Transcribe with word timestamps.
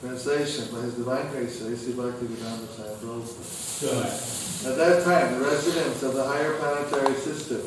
Translation 0.00 0.68
by 0.72 0.80
His 0.80 0.94
Divine 0.94 1.28
Grace, 1.30 1.58
Sri 1.76 1.92
Bhaktivedanta 1.92 2.96
Swami 2.96 2.96
Prabhupada. 3.00 4.33
At 4.66 4.76
that 4.78 5.04
time, 5.04 5.38
the 5.38 5.44
residents 5.44 6.02
of 6.02 6.14
the 6.14 6.24
higher 6.24 6.54
planetary 6.54 7.14
system, 7.16 7.60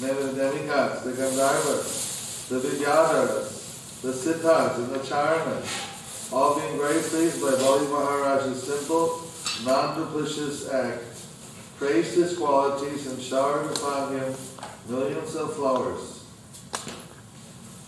named 0.00 0.30
the 0.30 0.32
demigods, 0.32 1.04
the 1.04 1.12
Gandharvas, 1.12 2.48
the 2.48 2.58
Vidyadharas, 2.58 4.00
the 4.00 4.12
Siddhas, 4.14 4.78
and 4.78 4.88
the 4.94 5.00
Charanas, 5.00 6.32
all 6.32 6.58
being 6.58 6.78
very 6.78 7.02
pleased 7.02 7.42
by 7.42 7.50
Bali 7.50 7.86
Maharaj's 7.88 8.62
simple, 8.62 9.20
non-duplicitous 9.66 10.72
act, 10.72 11.04
praised 11.76 12.14
his 12.14 12.38
qualities 12.38 13.08
and 13.08 13.20
showered 13.20 13.70
upon 13.76 14.16
him 14.16 14.34
millions 14.88 15.36
of 15.36 15.54
flowers. 15.54 16.24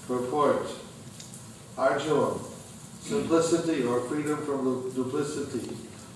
Purport 0.06 0.66
Arjavam, 1.78 2.42
simplicity 3.00 3.84
or 3.84 4.00
freedom 4.00 4.36
from 4.44 4.90
duplicity 4.92 5.74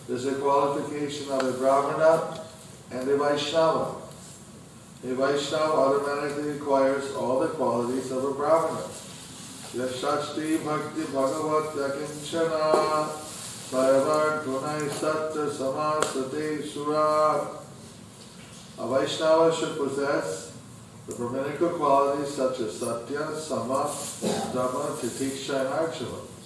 is 0.08 0.26
a 0.26 0.34
qualification 0.36 1.30
of 1.30 1.42
a 1.42 1.52
Brahmana 1.58 2.44
and 2.90 3.08
a 3.08 3.16
Vaishnava. 3.16 3.96
A 5.04 5.14
Vaishnava 5.14 5.72
automatically 5.72 6.52
acquires 6.52 7.14
all 7.14 7.40
the 7.40 7.48
qualities 7.48 8.10
of 8.10 8.24
a 8.24 8.32
Brahmana. 8.32 8.86
Yashashti 9.76 10.64
bhakti 10.64 11.02
bhagavat 11.12 11.74
yakinchana 11.76 13.08
sayavar 13.68 14.44
gunai 14.44 14.90
satya 14.90 15.46
samasate 15.50 16.66
sura. 16.66 17.58
A 18.78 18.88
Vaishnava 18.88 19.54
should 19.54 19.76
possess 19.76 20.56
the 21.06 21.14
Brahminical 21.14 21.70
qualities 21.70 22.34
such 22.34 22.60
as 22.60 22.78
satya, 22.78 23.36
sama, 23.36 23.94
dama, 24.54 24.96
titiksha, 25.00 25.60
and 25.60 25.68
arjava. 25.68 26.37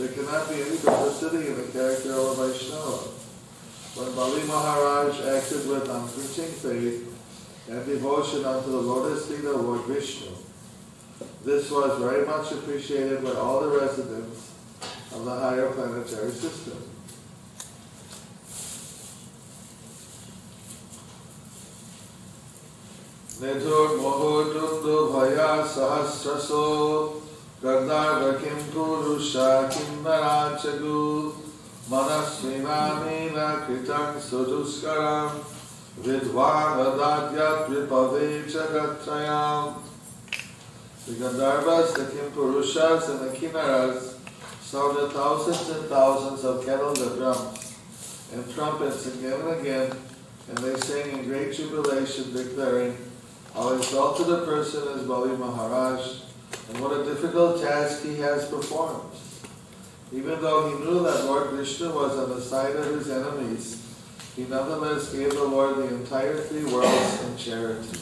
There 0.00 0.08
cannot 0.12 0.48
be 0.48 0.54
any 0.54 0.78
duplicity 0.78 1.48
in 1.48 1.56
the 1.58 1.68
character 1.72 2.14
of 2.14 2.38
a 2.38 2.48
Vaishnava. 2.48 3.10
When 3.96 4.14
Bali 4.14 4.44
Maharaj 4.44 5.20
acted 5.20 5.68
with 5.68 5.90
unflinching 5.90 6.52
faith 6.56 7.04
and 7.68 7.84
devotion 7.84 8.46
unto 8.46 8.70
the 8.70 8.78
lotus 8.78 9.26
feet 9.26 9.44
of 9.44 9.60
Lord 9.60 9.82
Vishnu, 9.82 10.30
this 11.44 11.70
was 11.70 11.98
very 12.00 12.24
much 12.26 12.50
appreciated 12.50 13.22
by 13.22 13.32
all 13.32 13.60
the 13.60 13.78
residents 13.78 14.52
of 15.12 15.26
the 15.26 15.34
higher 15.38 15.70
planetary 15.70 16.30
system. 16.30 16.82
Mohotundu 23.38 25.12
Bhaya 25.12 25.62
Sahasraso 25.66 27.20
Gandharva 27.20 27.29
Purusha 27.60 29.68
Kim 29.70 30.02
Narachagu 30.02 31.34
Manasvinamina 31.90 33.66
Kritam 33.66 34.16
Suduskaram 34.16 35.44
Vidvan 36.00 36.78
Adadyat 36.86 37.68
Vipave 37.68 38.46
The 41.06 41.12
Gandharvas, 41.12 41.88
the 41.94 42.04
Kim 42.10 42.30
Purushas, 42.30 43.04
and 43.10 43.20
the 43.20 43.30
Kinnaras 43.36 44.14
sounded 44.62 45.12
thousands 45.12 45.68
and 45.68 45.86
thousands 45.90 46.44
of 46.44 46.64
kettles 46.64 47.00
of 47.02 47.18
drums 47.18 47.76
and 48.32 48.50
trumpets 48.54 49.06
again 49.06 49.40
and 49.40 49.60
again, 49.60 49.92
and 50.48 50.58
they 50.58 50.76
sang 50.80 51.10
in 51.10 51.24
great 51.24 51.52
jubilation, 51.54 52.32
declaring, 52.32 52.96
How 53.52 53.74
exalted 53.74 54.30
a 54.30 54.46
person 54.46 54.88
is 54.96 55.02
Bali 55.06 55.36
Maharaj, 55.36 56.29
and 56.70 56.80
what 56.80 57.00
a 57.00 57.04
difficult 57.04 57.60
task 57.60 58.04
he 58.04 58.16
has 58.16 58.48
performed. 58.48 59.10
Even 60.12 60.40
though 60.40 60.68
he 60.68 60.84
knew 60.84 61.02
that 61.02 61.24
Lord 61.24 61.48
Krishna 61.48 61.90
was 61.90 62.16
on 62.16 62.30
the 62.30 62.40
side 62.40 62.76
of 62.76 62.86
his 62.86 63.10
enemies, 63.10 63.86
he 64.36 64.44
nonetheless 64.44 65.12
gave 65.12 65.30
the 65.30 65.44
Lord 65.44 65.76
the 65.76 65.88
entire 65.94 66.36
three 66.36 66.64
worlds 66.64 67.24
in 67.24 67.36
charity. 67.36 67.98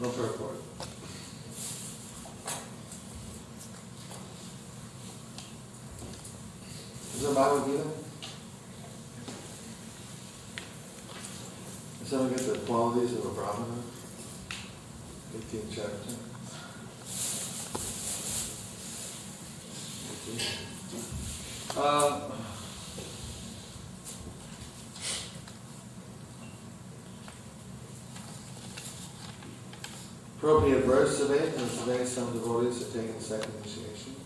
No 0.00 0.08
purport. 0.08 0.56
Is 7.16 7.24
it 7.24 7.34
Bhagavad 7.34 7.66
Gita? 7.66 8.09
Does 12.10 12.18
someone 12.18 12.36
get 12.36 12.44
the 12.44 12.58
qualities 12.66 13.12
of 13.12 13.24
a 13.24 13.28
Brahmana? 13.28 13.82
18th 15.32 15.70
chapter. 15.72 16.16
18. 21.76 21.80
Uh, 21.80 22.30
appropriate 30.36 30.84
verse 30.84 31.18
today, 31.20 31.52
and 31.56 31.70
today 31.78 32.04
some 32.04 32.32
devotees 32.32 32.82
are 32.82 32.98
taking 32.98 33.20
second 33.20 33.54
initiation. 33.62 34.16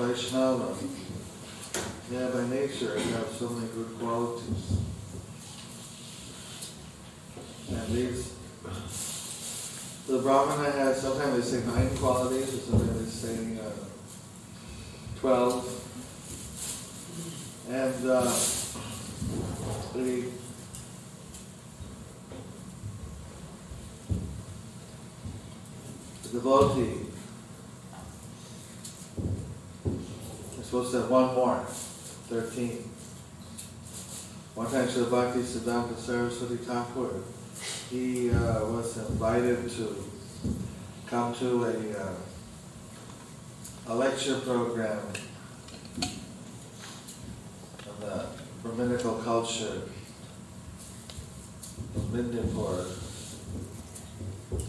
Vaishnava, 0.00 0.74
yeah, 2.10 2.28
by 2.28 2.46
nature 2.48 2.96
I 2.96 3.00
have 3.00 3.28
so 3.28 3.50
many 3.50 3.68
good 3.68 3.98
qualities. 3.98 4.78
And 7.68 7.94
these, 7.94 8.32
the 10.06 10.18
Brahmana 10.20 10.70
has, 10.70 11.02
sometimes 11.02 11.50
they 11.50 11.58
say 11.58 11.66
nine 11.66 11.94
qualities, 11.98 12.54
or 12.54 12.58
sometimes 12.60 13.22
they 13.22 13.28
say 13.28 13.58
uh, 13.60 13.70
twelve. 15.20 15.66
And 17.68 18.10
uh, 18.10 18.22
the 19.92 20.24
the 26.22 26.28
devotee 26.32 27.06
is 30.50 30.58
supposed 30.70 30.92
to 30.92 31.00
have 31.00 31.10
one 31.10 31.34
more, 31.34 31.64
thirteen. 32.28 32.88
One 34.54 34.70
time 34.70 34.86
Srila 34.86 35.10
Bhakti 35.10 35.40
Siddhanta 35.40 35.96
Saraswati 35.96 36.58
Thakur, 36.58 37.22
he 37.90 38.30
uh, 38.30 38.66
was 38.66 38.96
invited 38.98 39.68
to 39.68 40.04
come 41.08 41.34
to 41.34 41.64
a, 41.64 41.98
uh, 41.98 42.14
a 43.88 43.94
lecture 43.96 44.38
program 44.38 45.00
on 47.88 47.96
the 47.98 48.26
Brahminical 48.62 49.16
culture 49.24 49.82
of 51.96 52.02
Midnapur. 52.12 52.86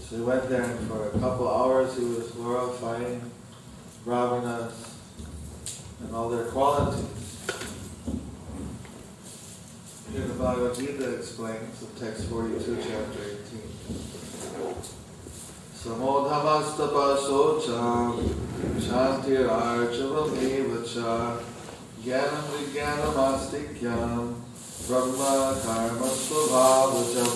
So 0.10 0.16
he 0.16 0.22
went 0.24 0.50
there 0.50 0.64
and 0.64 0.88
for 0.88 1.10
a 1.10 1.20
couple 1.20 1.48
hours 1.48 1.96
he 1.96 2.06
was 2.06 2.32
glorifying 2.32 3.30
Brahmanas 4.04 4.91
and 6.04 6.16
all 6.16 6.30
their 6.30 6.46
qualities. 6.46 7.06
Here 10.12 10.26
the 10.28 10.34
Bhagavad 10.34 10.76
Gita 10.76 11.16
explains 11.16 11.82
in 11.82 11.88
text 12.00 12.26
42, 12.26 12.78
chapter 12.82 13.22
18. 13.22 13.62
Samodhamastapasocha 15.82 17.80
shantirarchavam 18.78 20.32
evacha 20.38 21.40
jnanam 22.04 22.46
vijnanamastikyan 22.52 24.36
brahma 24.88 25.34
karma 25.64 26.10
svabhavajam 26.10 27.34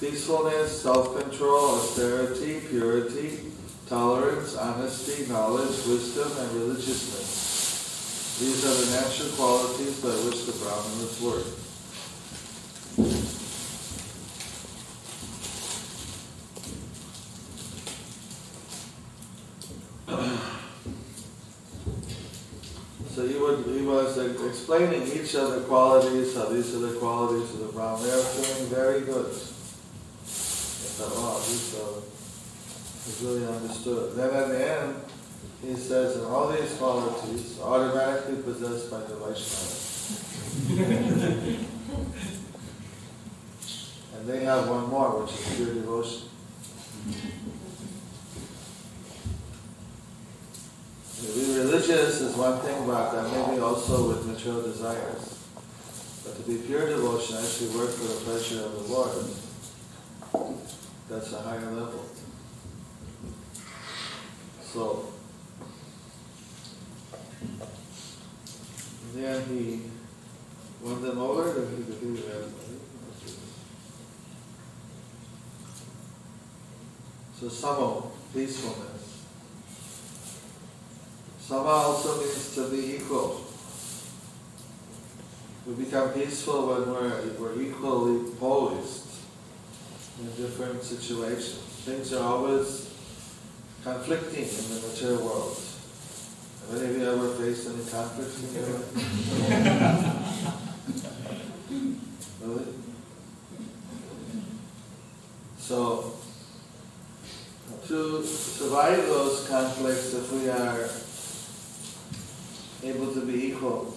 Peacefulness, 0.00 0.82
self-control, 0.82 1.64
austerity, 1.76 2.60
purity, 2.68 3.53
tolerance, 3.94 4.56
honesty, 4.56 5.24
knowledge, 5.30 5.86
wisdom, 5.86 6.28
and 6.36 6.52
religiousness. 6.60 8.40
These 8.40 8.64
are 8.66 8.74
the 8.74 8.90
natural 8.90 9.28
qualities 9.36 10.00
by 10.00 10.08
which 10.26 10.46
the 10.46 10.52
Brahmanas 10.58 11.20
work. 11.22 11.46
So 23.14 23.28
he, 23.28 23.36
would, 23.38 23.64
he 23.64 23.82
was 23.86 24.18
explaining 24.18 25.06
each 25.06 25.36
of 25.36 25.52
the 25.52 25.60
qualities, 25.68 26.34
how 26.34 26.46
these 26.46 26.74
are 26.74 26.80
the 26.80 26.98
qualities 26.98 27.48
of 27.54 27.60
the 27.60 27.72
Brahman. 27.72 28.02
They 28.02 28.10
are 28.10 28.22
feeling 28.22 28.70
very 28.70 29.02
good. 29.02 29.26
I 29.26 30.96
thought, 30.96 31.14
wow, 31.14 31.38
he's, 31.46 31.76
uh, 31.76 32.00
he's 33.04 33.22
really 33.22 33.46
understood. 33.46 34.14
Then 34.16 34.30
at 34.30 34.48
the 34.48 34.72
end, 34.72 34.96
he 35.62 35.74
says, 35.74 36.16
and 36.16 36.26
all 36.26 36.48
these 36.48 36.74
qualities 36.74 37.58
are 37.60 37.80
automatically 37.80 38.42
possessed 38.42 38.90
by 38.90 39.00
the 39.00 39.14
Vaishnava. 39.16 39.80
and 44.14 44.26
they 44.26 44.44
have 44.44 44.68
one 44.68 44.88
more, 44.88 45.22
which 45.22 45.32
is 45.32 45.56
pure 45.56 45.74
devotion. 45.74 46.28
To 51.20 51.26
be 51.32 51.58
religious 51.58 52.20
is 52.20 52.36
one 52.36 52.58
thing, 52.60 52.86
but 52.86 53.12
that 53.12 53.30
maybe 53.32 53.60
also 53.60 54.08
with 54.08 54.26
material 54.26 54.62
desires. 54.62 55.38
But 56.24 56.36
to 56.36 56.42
be 56.42 56.58
pure 56.58 56.88
devotion, 56.88 57.36
actually 57.36 57.76
work 57.78 57.90
for 57.90 58.08
the 58.08 58.20
pleasure 58.24 58.64
of 58.64 58.72
the 58.74 58.92
Lord, 58.92 59.26
that's 61.08 61.32
a 61.32 61.40
higher 61.40 61.70
level. 61.70 62.04
So, 64.74 65.06
then 69.14 69.44
he 69.46 69.82
won 70.82 71.00
them 71.00 71.18
over, 71.18 71.64
he 71.68 71.76
he 71.76 72.16
have, 72.26 72.50
so 77.38 77.46
samo, 77.46 78.10
peacefulness. 78.32 79.22
Sama 81.38 81.68
also 81.68 82.18
means 82.18 82.54
to 82.56 82.68
be 82.68 82.96
equal. 82.96 83.44
We 85.68 85.84
become 85.84 86.10
peaceful 86.14 86.66
when 86.66 86.92
we're, 86.92 87.22
we're 87.38 87.62
equally 87.62 88.28
poised 88.40 89.06
in 90.20 90.26
different 90.34 90.82
situations. 90.82 91.60
Things 91.84 92.12
are 92.12 92.24
always 92.24 92.83
conflicting 93.84 94.48
in 94.48 94.48
the 94.48 94.88
material 94.88 95.22
world. 95.22 95.60
Have 96.70 96.82
any 96.82 96.94
of 96.94 96.98
you 96.98 97.04
ever 97.06 97.34
faced 97.34 97.68
any 97.68 97.84
conflicts 97.84 98.42
in 98.42 98.54
your 98.54 98.64
life? 98.72 98.88
really? 102.42 102.64
So, 105.58 106.14
to 107.86 108.24
survive 108.24 109.04
those 109.04 109.46
conflicts, 109.46 110.14
if 110.14 110.32
we 110.32 110.48
are 110.48 110.88
able 112.90 113.12
to 113.12 113.20
be 113.26 113.48
equal, 113.48 113.94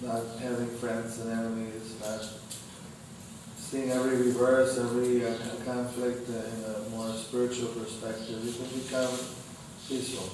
not 0.00 0.22
having 0.40 0.68
friends 0.78 1.18
and 1.18 1.32
enemies, 1.32 1.96
not 2.00 2.24
seeing 3.72 3.90
every 3.90 4.18
reverse, 4.18 4.76
every 4.76 5.24
uh, 5.24 5.32
conflict 5.64 6.28
uh, 6.28 6.34
in 6.34 6.74
a 6.76 6.88
more 6.90 7.08
spiritual 7.14 7.68
perspective, 7.68 8.44
you 8.44 8.52
can 8.52 8.68
become 8.78 9.18
peaceful. 9.88 10.28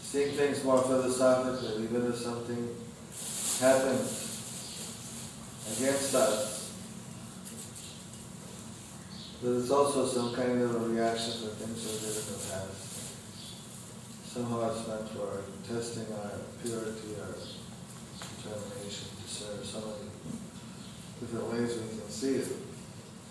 Seeing 0.00 0.32
things 0.34 0.64
more 0.64 0.80
philosophically, 0.80 1.84
even 1.84 2.06
if 2.06 2.16
something 2.16 2.74
happens 3.60 4.32
against 5.76 6.14
us, 6.14 6.72
but 9.42 9.50
it's 9.50 9.70
also 9.70 10.06
some 10.06 10.34
kind 10.34 10.62
of 10.62 10.74
a 10.74 10.88
reaction 10.88 11.32
to 11.32 11.48
things 11.48 11.84
we 11.84 11.98
did 12.00 12.16
in 12.16 12.32
the 12.32 12.38
past. 12.48 13.12
Somehow 14.24 14.70
it's 14.70 14.88
meant 14.88 15.10
for 15.10 15.42
testing 15.68 16.06
our 16.14 16.32
purity, 16.62 17.20
our 17.20 17.34
determination 18.40 19.17
to 19.38 19.44
serve 19.44 19.64
so 19.64 19.78
many 19.78 20.10
different 21.20 21.52
ways 21.52 21.78
we 21.78 21.98
can 21.98 22.10
see 22.10 22.34
it. 22.36 22.48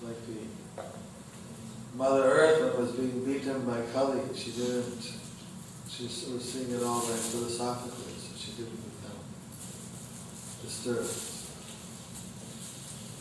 Like 0.04 0.16
the 0.28 0.84
Mother 1.98 2.24
Earth 2.24 2.78
was 2.78 2.92
being 2.92 3.26
beaten 3.26 3.66
by 3.66 3.82
Kali, 3.94 4.22
she 4.36 4.52
didn't, 4.52 5.02
she 5.90 6.04
was 6.04 6.44
seeing 6.44 6.72
it 6.72 6.84
all 6.84 7.02
very 7.02 7.18
philosophically, 7.18 8.14
so 8.20 8.38
she 8.38 8.52
didn't 8.52 8.80
become 9.02 9.18
disturbed. 10.64 11.10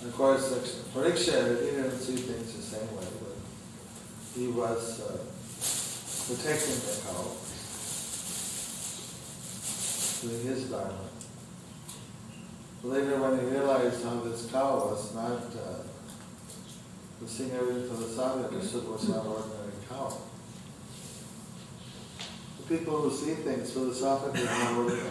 And 0.03 0.11
of 0.11 0.17
course, 0.17 0.53
Parikshit, 0.95 1.65
he 1.65 1.71
didn't 1.71 1.99
see 1.99 2.17
things 2.17 2.53
the 2.53 2.63
same 2.63 2.97
way, 2.97 3.07
but 3.21 3.37
he 4.37 4.49
was 4.49 5.01
uh, 5.01 5.25
protecting 6.27 6.77
the 6.85 7.01
cow, 7.03 7.25
doing 10.21 10.47
his 10.47 10.71
dharma. 10.71 11.06
Later, 12.83 13.21
when 13.21 13.41
he 13.41 13.47
realized 13.47 14.05
how 14.05 14.21
this 14.21 14.49
cow 14.51 14.77
was 14.77 15.15
not, 15.15 15.43
uh, 15.57 15.83
was 17.21 17.31
seeing 17.31 17.51
everything 17.53 17.89
philosophically, 17.89 18.57
understood 18.59 18.89
was 18.89 19.09
not 19.09 19.27
ordinary 19.27 19.73
cow. 19.89 20.17
The 22.59 22.77
people 22.77 23.01
who 23.01 23.11
see 23.17 23.35
things 23.35 23.73
philosophically 23.73 24.43
are 24.47 24.65
not 24.65 24.77
ordinary. 24.79 25.11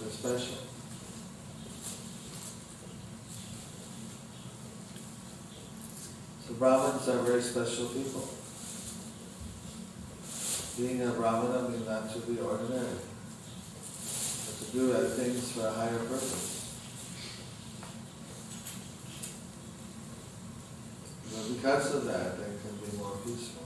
They're 0.00 0.10
special. 0.10 0.58
So 6.46 6.54
Brahmins 6.54 7.08
are 7.08 7.22
very 7.22 7.42
special 7.42 7.86
people. 7.86 8.28
Being 10.76 11.02
a 11.02 11.10
Brahmana 11.10 11.70
means 11.70 11.86
not 11.88 12.12
to 12.12 12.18
be 12.20 12.38
ordinary, 12.38 12.98
do 14.76 14.92
at 14.92 15.08
things 15.12 15.52
for 15.52 15.66
a 15.66 15.72
higher 15.72 15.98
purpose. 15.98 16.52
Because 21.54 21.94
of 21.94 22.04
that, 22.04 22.36
they 22.36 22.44
can 22.44 22.76
be 22.84 22.96
more 22.98 23.16
peaceful. 23.24 23.64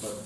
But 0.00 0.16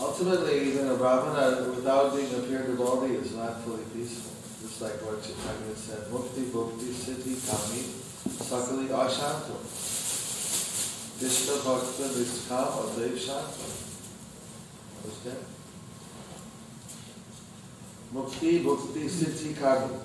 ultimately, 0.00 0.70
even 0.70 0.88
a 0.88 0.94
brahmana 0.94 1.68
without 1.70 2.14
being 2.14 2.32
a 2.34 2.38
pure 2.46 2.62
devotee 2.62 3.14
is 3.14 3.34
not 3.34 3.62
fully 3.62 3.82
peaceful. 3.92 4.30
Just 4.62 4.80
like 4.82 5.02
what 5.02 5.20
Chaitanya 5.20 5.74
said, 5.74 6.06
mukti 6.12 6.44
bhukti 6.54 6.94
siddhi 6.94 7.34
kami 7.42 7.82
sakali 8.38 8.86
ashantam. 8.88 9.58
Krishna 11.18 11.54
bhakta 11.64 12.06
Vishka, 12.14 12.60
adai 12.78 13.18
shantam. 13.18 13.83
Mukti 18.14 18.62
Bhukti 18.64 19.08
Siddhi 19.08 19.58
Kami. 19.58 19.96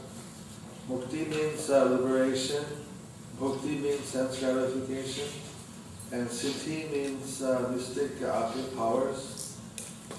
Mukti 0.89 1.27
means 1.29 1.69
uh, 1.69 1.85
liberation, 1.85 2.65
Bhukti 3.39 3.81
means 3.81 4.03
sense 4.05 4.39
gratification, 4.39 5.27
and 6.11 6.27
Siddhi 6.27 6.91
means 6.91 7.41
uh, 7.41 7.69
mystic 7.71 8.21
uh, 8.23 8.51
powers. 8.75 9.57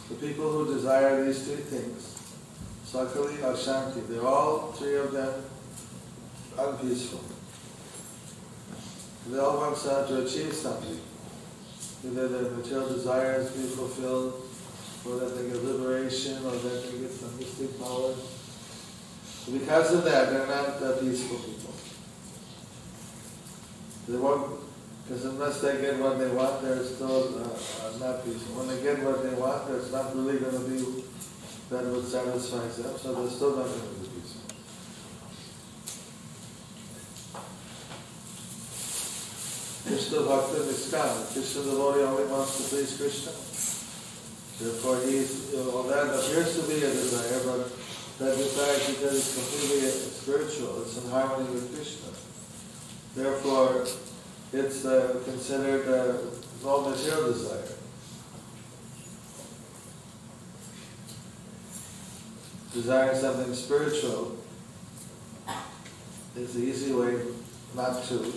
The 0.08 0.14
people 0.14 0.50
who 0.50 0.75
desire 0.75 1.25
these 1.25 1.42
three 1.42 1.56
things, 1.56 2.16
Sakali, 2.87 3.42
Ashanti, 3.42 4.00
they're 4.08 4.26
all 4.26 4.72
three 4.72 4.96
of 4.96 5.12
them 5.12 5.42
unpeaceful. 6.58 7.20
They 9.28 9.38
all 9.38 9.58
want 9.58 9.76
to 9.76 10.25
achieve 10.25 10.52
something. 10.52 11.00
Either 12.04 12.28
their 12.28 12.50
material 12.52 12.88
desires 12.88 13.50
be 13.50 13.62
fulfilled, 13.68 14.39
or 15.07 15.16
that 15.16 15.37
they 15.37 15.49
get 15.49 15.64
liberation, 15.64 16.45
or 16.45 16.52
that 16.52 16.92
they 16.92 16.99
get 16.99 17.11
some 17.11 17.37
mystic 17.38 17.78
power. 17.80 18.14
Because 19.50 19.95
of 19.95 20.04
that, 20.04 20.30
they're 20.30 20.47
not 20.47 20.83
uh, 20.83 21.00
peaceful 21.00 21.38
people. 21.38 21.75
They 24.09 24.19
won't, 24.19 24.61
because 25.07 25.25
unless 25.25 25.61
they 25.61 25.80
get 25.80 25.99
what 25.99 26.19
they 26.19 26.28
want, 26.28 26.62
they're 26.62 26.85
still 26.85 27.38
uh, 27.38 27.42
uh, 27.42 27.99
not 27.99 28.25
peaceful. 28.25 28.57
When 28.57 28.69
they 28.69 28.83
get 28.83 29.02
what 29.02 29.23
they 29.23 29.35
want, 29.35 29.69
there's 29.69 29.90
not 29.92 30.14
really 30.14 30.38
going 30.38 30.52
to 30.52 30.69
be 30.69 31.04
that 31.71 31.85
would 31.87 32.04
satisfy 32.04 32.66
them, 32.66 32.99
so 32.99 33.14
they're 33.14 33.30
still 33.30 33.57
not 33.57 33.66
going 33.66 33.80
to 33.80 33.87
be 34.00 34.09
peaceful. 34.09 34.40
Krishna 39.87 40.21
Bhakta 40.21 40.59
Niskam. 40.66 41.33
Krishna 41.33 41.62
devotee 41.62 42.02
only 42.02 42.25
wants 42.25 42.57
to 42.57 42.62
please 42.75 42.97
Krishna. 42.97 43.50
Therefore, 44.60 45.00
you 45.08 45.26
know, 45.56 45.88
that 45.88 46.14
appears 46.20 46.60
to 46.60 46.68
be 46.68 46.84
a 46.84 46.90
desire, 46.90 47.40
but 47.46 47.72
that 48.18 48.36
desire 48.36 48.78
because 48.92 49.16
it's 49.16 49.34
completely 49.34 49.88
spiritual, 49.88 50.82
it's 50.82 51.02
in 51.02 51.10
harmony 51.10 51.48
with 51.48 51.74
Krishna. 51.74 52.10
Therefore, 53.16 53.86
it's 54.52 54.84
uh, 54.84 55.22
considered 55.24 55.88
uh, 55.88 56.18
no 56.62 56.90
material 56.90 57.32
desire. 57.32 57.68
Desiring 62.74 63.18
something 63.18 63.54
spiritual 63.54 64.36
is 66.36 66.52
the 66.52 66.60
easy 66.60 66.92
way 66.92 67.16
not 67.74 68.04
to, 68.04 68.30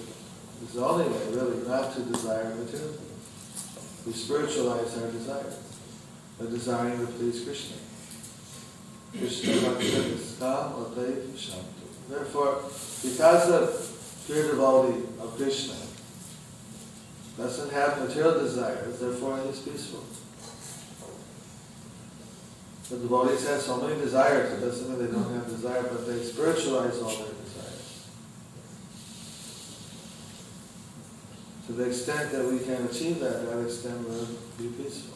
it's 0.63 0.73
the 0.73 0.85
only 0.85 1.05
way 1.05 1.27
really 1.31 1.67
not 1.67 1.93
to 1.95 2.01
desire 2.03 2.55
material 2.55 2.93
things. 2.93 4.05
We 4.05 4.13
spiritualize 4.13 4.97
our 4.97 5.11
desires 5.11 5.72
by 6.39 6.45
desiring 6.45 6.99
to 6.99 7.07
please 7.13 7.43
Krishna. 7.43 7.77
Krishna 9.17 9.53
Bhakta 9.61 10.73
or 10.75 10.85
Shantu. 11.35 11.87
Therefore, 12.09 12.63
because 13.03 13.47
the 13.47 14.25
pure 14.25 14.51
devotee 14.51 15.03
of 15.19 15.35
Krishna 15.37 15.75
doesn't 17.37 17.71
have 17.71 17.99
material 17.99 18.39
desires, 18.39 18.99
therefore 18.99 19.39
he 19.39 19.49
is 19.49 19.59
peaceful. 19.59 20.03
The 22.89 22.97
devotees 22.97 23.47
have 23.47 23.61
so 23.61 23.81
many 23.81 23.99
desires, 23.99 24.53
it 24.53 24.65
doesn't 24.65 24.89
mean 24.89 25.05
they 25.05 25.11
don't 25.11 25.33
have 25.33 25.47
desire, 25.47 25.83
but 25.83 26.05
they 26.05 26.23
spiritualize 26.23 26.99
all 26.99 27.09
their 27.09 27.33
desires. 27.43 28.07
To 31.67 31.73
the 31.73 31.85
extent 31.85 32.31
that 32.33 32.45
we 32.45 32.59
can 32.59 32.85
achieve 32.85 33.19
that, 33.19 33.49
that 33.49 33.63
extent 33.63 34.07
we'll 34.07 34.27
be 34.57 34.67
peaceful. 34.75 35.03
Dhamma, 35.03 35.09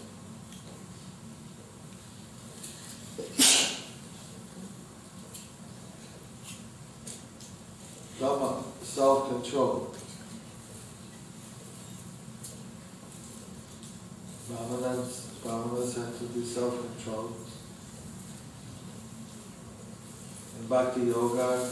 self-control. 8.97 9.93
Brahmanas, 14.49 15.27
Brahmanas 15.43 15.95
have 15.97 16.17
to 16.17 16.25
be 16.25 16.43
self-controlled. 16.43 17.35
In 20.59 20.67
Bhakti 20.67 21.01
Yoga, 21.01 21.69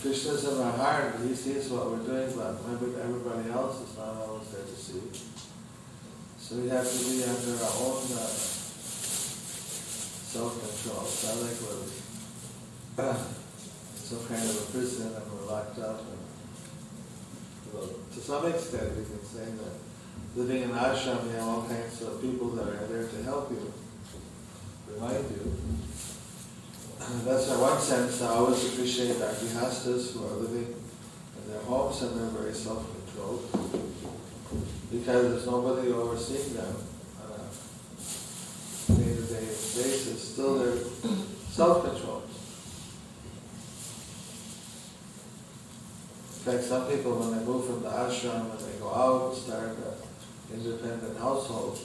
Krishna's 0.00 0.44
in 0.48 0.60
our 0.60 0.72
heart, 0.72 1.14
he 1.22 1.34
sees 1.34 1.68
what 1.68 1.90
we're 1.90 1.98
doing, 1.98 2.32
but 2.34 2.56
everybody 3.04 3.50
else 3.50 3.82
is 3.82 3.98
not 3.98 4.16
always 4.16 4.48
there 4.48 4.64
to 4.64 4.76
see. 4.76 5.51
So 6.42 6.56
we 6.56 6.68
have 6.70 6.82
to 6.82 6.98
be 7.06 7.22
under 7.22 7.54
our 7.62 7.70
own 7.86 8.02
uh, 8.18 8.26
self-control. 10.26 11.06
So 11.06 11.30
I 11.30 11.34
like 11.38 11.54
what 11.62 11.86
some 13.94 14.26
kind 14.26 14.42
of 14.42 14.58
a 14.58 14.66
prison 14.74 15.14
and 15.14 15.22
we're 15.30 15.46
locked 15.46 15.78
up. 15.78 16.00
And, 16.00 16.18
well, 17.72 17.86
to 17.86 18.20
some 18.20 18.44
extent, 18.50 18.90
we 18.98 19.04
can 19.04 19.22
say 19.24 19.44
that 19.44 19.78
living 20.34 20.62
in 20.62 20.70
ashram, 20.70 21.24
you 21.26 21.30
have 21.38 21.46
all 21.46 21.62
kinds 21.62 22.02
of 22.02 22.20
people 22.20 22.48
that 22.58 22.66
are 22.66 22.86
there 22.88 23.06
to 23.06 23.22
help 23.22 23.48
you, 23.52 23.72
remind 24.92 25.24
you. 25.30 25.46
And 27.06 27.22
That's 27.24 27.48
in 27.52 27.60
one 27.60 27.78
sense, 27.78 28.20
I 28.20 28.34
always 28.34 28.64
appreciate 28.66 29.22
our 29.22 29.30
grihastas 29.30 30.12
who 30.12 30.26
are 30.26 30.38
living 30.42 30.74
in 30.74 31.52
their 31.52 31.62
homes 31.62 32.02
and 32.02 32.18
they're 32.18 32.26
very 32.42 32.52
self-controlled 32.52 33.01
because 35.12 35.32
there's 35.32 35.46
nobody 35.46 35.92
overseeing 35.92 36.54
them 36.54 36.74
on 37.20 38.96
a 38.96 38.98
day-to-day 38.98 39.44
basis. 39.44 40.32
Still, 40.32 40.58
they're 40.58 40.78
self-controlled. 41.50 42.22
In 46.34 46.52
fact, 46.52 46.64
some 46.64 46.88
people, 46.88 47.18
when 47.18 47.38
they 47.38 47.44
move 47.44 47.66
from 47.66 47.82
the 47.82 47.90
ashram 47.90 48.50
and 48.52 48.60
they 48.60 48.78
go 48.80 48.88
out 48.88 49.34
and 49.34 49.42
start 49.42 49.76
an 49.76 50.54
independent 50.54 51.18
household, 51.18 51.78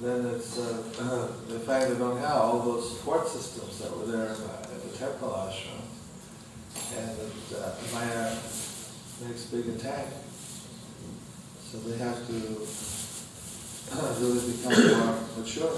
then 0.00 0.26
it's 0.26 0.58
uh, 0.58 1.32
they 1.48 1.58
find 1.58 1.92
they 1.92 1.98
don't 1.98 2.18
have 2.18 2.36
all 2.36 2.60
those 2.60 2.96
support 2.96 3.26
systems 3.26 3.80
that 3.80 3.90
were 3.98 4.06
there 4.06 4.30
at 4.30 4.82
the 4.84 4.96
temple 4.96 5.30
ashram, 5.30 5.82
and 6.96 7.18
it, 7.18 7.58
uh, 7.58 7.74
Maya 7.92 8.36
makes 9.26 9.46
big 9.46 9.66
attack. 9.70 10.06
So 11.70 11.76
they 11.80 11.98
have 11.98 12.26
to 12.26 12.32
really 14.20 14.40
become 14.52 14.72
more 14.88 15.20
mature. 15.36 15.76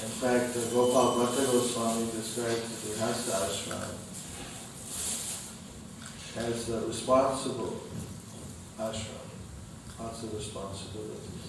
In 0.00 0.12
fact, 0.16 0.56
uh, 0.56 0.60
Gopal 0.72 1.18
Bhatta 1.18 1.44
Goswami 1.44 2.06
describes 2.12 2.64
the 2.70 2.94
Grihastha 2.94 3.36
ashram 3.44 3.92
as 6.38 6.68
a 6.70 6.86
responsible 6.86 7.82
ashram, 8.78 9.24
lots 9.98 10.22
of 10.22 10.34
responsibilities. 10.34 11.44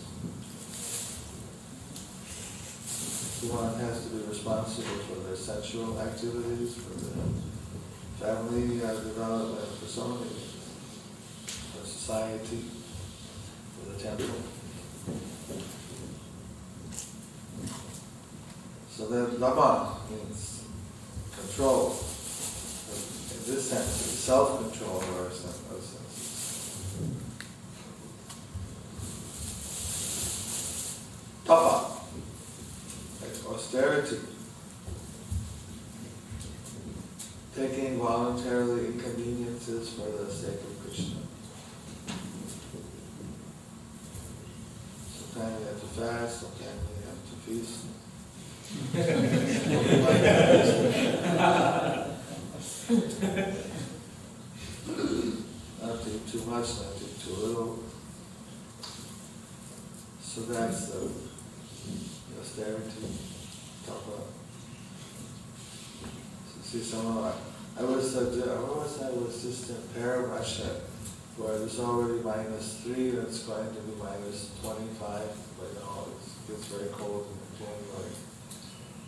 One 3.50 3.74
has 3.80 4.04
to 4.04 4.10
be 4.10 4.28
responsible 4.28 4.98
for 5.08 5.16
their 5.28 5.38
sexual 5.38 5.98
activities, 5.98 6.76
for 6.76 6.94
their 7.00 7.24
family 8.20 8.84
uh, 8.84 8.96
development, 8.96 9.68
for 9.80 9.86
so 9.86 10.08
many 10.10 10.47
society, 12.08 12.64
for 13.76 13.92
the 13.92 14.02
temple. 14.02 14.40
So 18.90 19.08
that 19.10 19.38
Dhamma 19.38 20.10
means 20.10 20.64
control 21.36 21.90
In 21.90 23.54
this 23.54 23.70
sense, 23.70 23.88
self-control 23.88 25.02
of 25.02 25.18
our 25.18 25.32
senses. 25.32 25.98
Tapa, 31.44 31.92
austerity. 33.50 34.20
Taking 37.54 38.00
voluntarily 38.00 38.86
inconveniences 38.86 39.92
for 39.92 40.10
the 40.10 40.32
sake 40.32 40.62
of 40.62 40.86
Krishna. 40.86 41.27
Have 45.38 45.80
to 45.80 45.86
fast, 45.86 46.40
sometimes 46.42 46.82
you 46.90 47.06
have 47.06 47.22
to 47.30 47.36
feast. 47.46 47.86
not 55.82 55.98
take 56.04 56.24
too 56.32 56.42
much, 56.50 56.68
not 56.80 56.92
take 56.98 57.16
too 57.24 57.34
little. 57.34 57.72
So 60.20 60.38
that's 60.42 60.80
the 60.88 61.02
austerity 62.40 63.08
tapa. 63.86 64.18
So 66.48 66.56
see, 66.64 66.82
some 66.82 67.06
of 67.18 67.36
I 67.80 67.84
was, 67.84 68.16
uh, 68.16 68.22
I 68.22 68.24
was, 68.76 69.02
I 69.04 69.12
was 69.12 69.44
just 69.44 69.70
in 69.70 69.76
Paramasha, 69.94 70.82
where 71.38 71.62
it's 71.62 71.80
already 71.80 72.20
minus 72.22 72.82
three, 72.82 73.10
and 73.10 73.20
it's 73.20 73.44
going 73.44 73.70
to 73.70 73.82
be 73.82 73.94
minus 74.02 74.52
twenty-five, 74.62 75.30
but 75.60 75.70
now 75.78 76.10
it's, 76.18 76.34
gets 76.50 76.66
very 76.66 76.90
cold 76.90 77.28
in 77.30 77.38
January. 77.62 78.14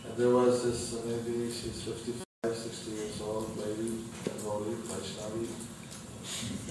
And 0.05 0.17
there 0.17 0.29
was 0.29 0.63
this, 0.63 0.93
uh, 0.93 1.05
maybe 1.05 1.49
she's 1.51 1.81
55, 1.81 2.23
60 2.55 2.91
years 2.91 3.21
old 3.21 3.57
lady, 3.57 4.05
Devotee, 4.23 4.77
Vaishnavi, 4.85 5.47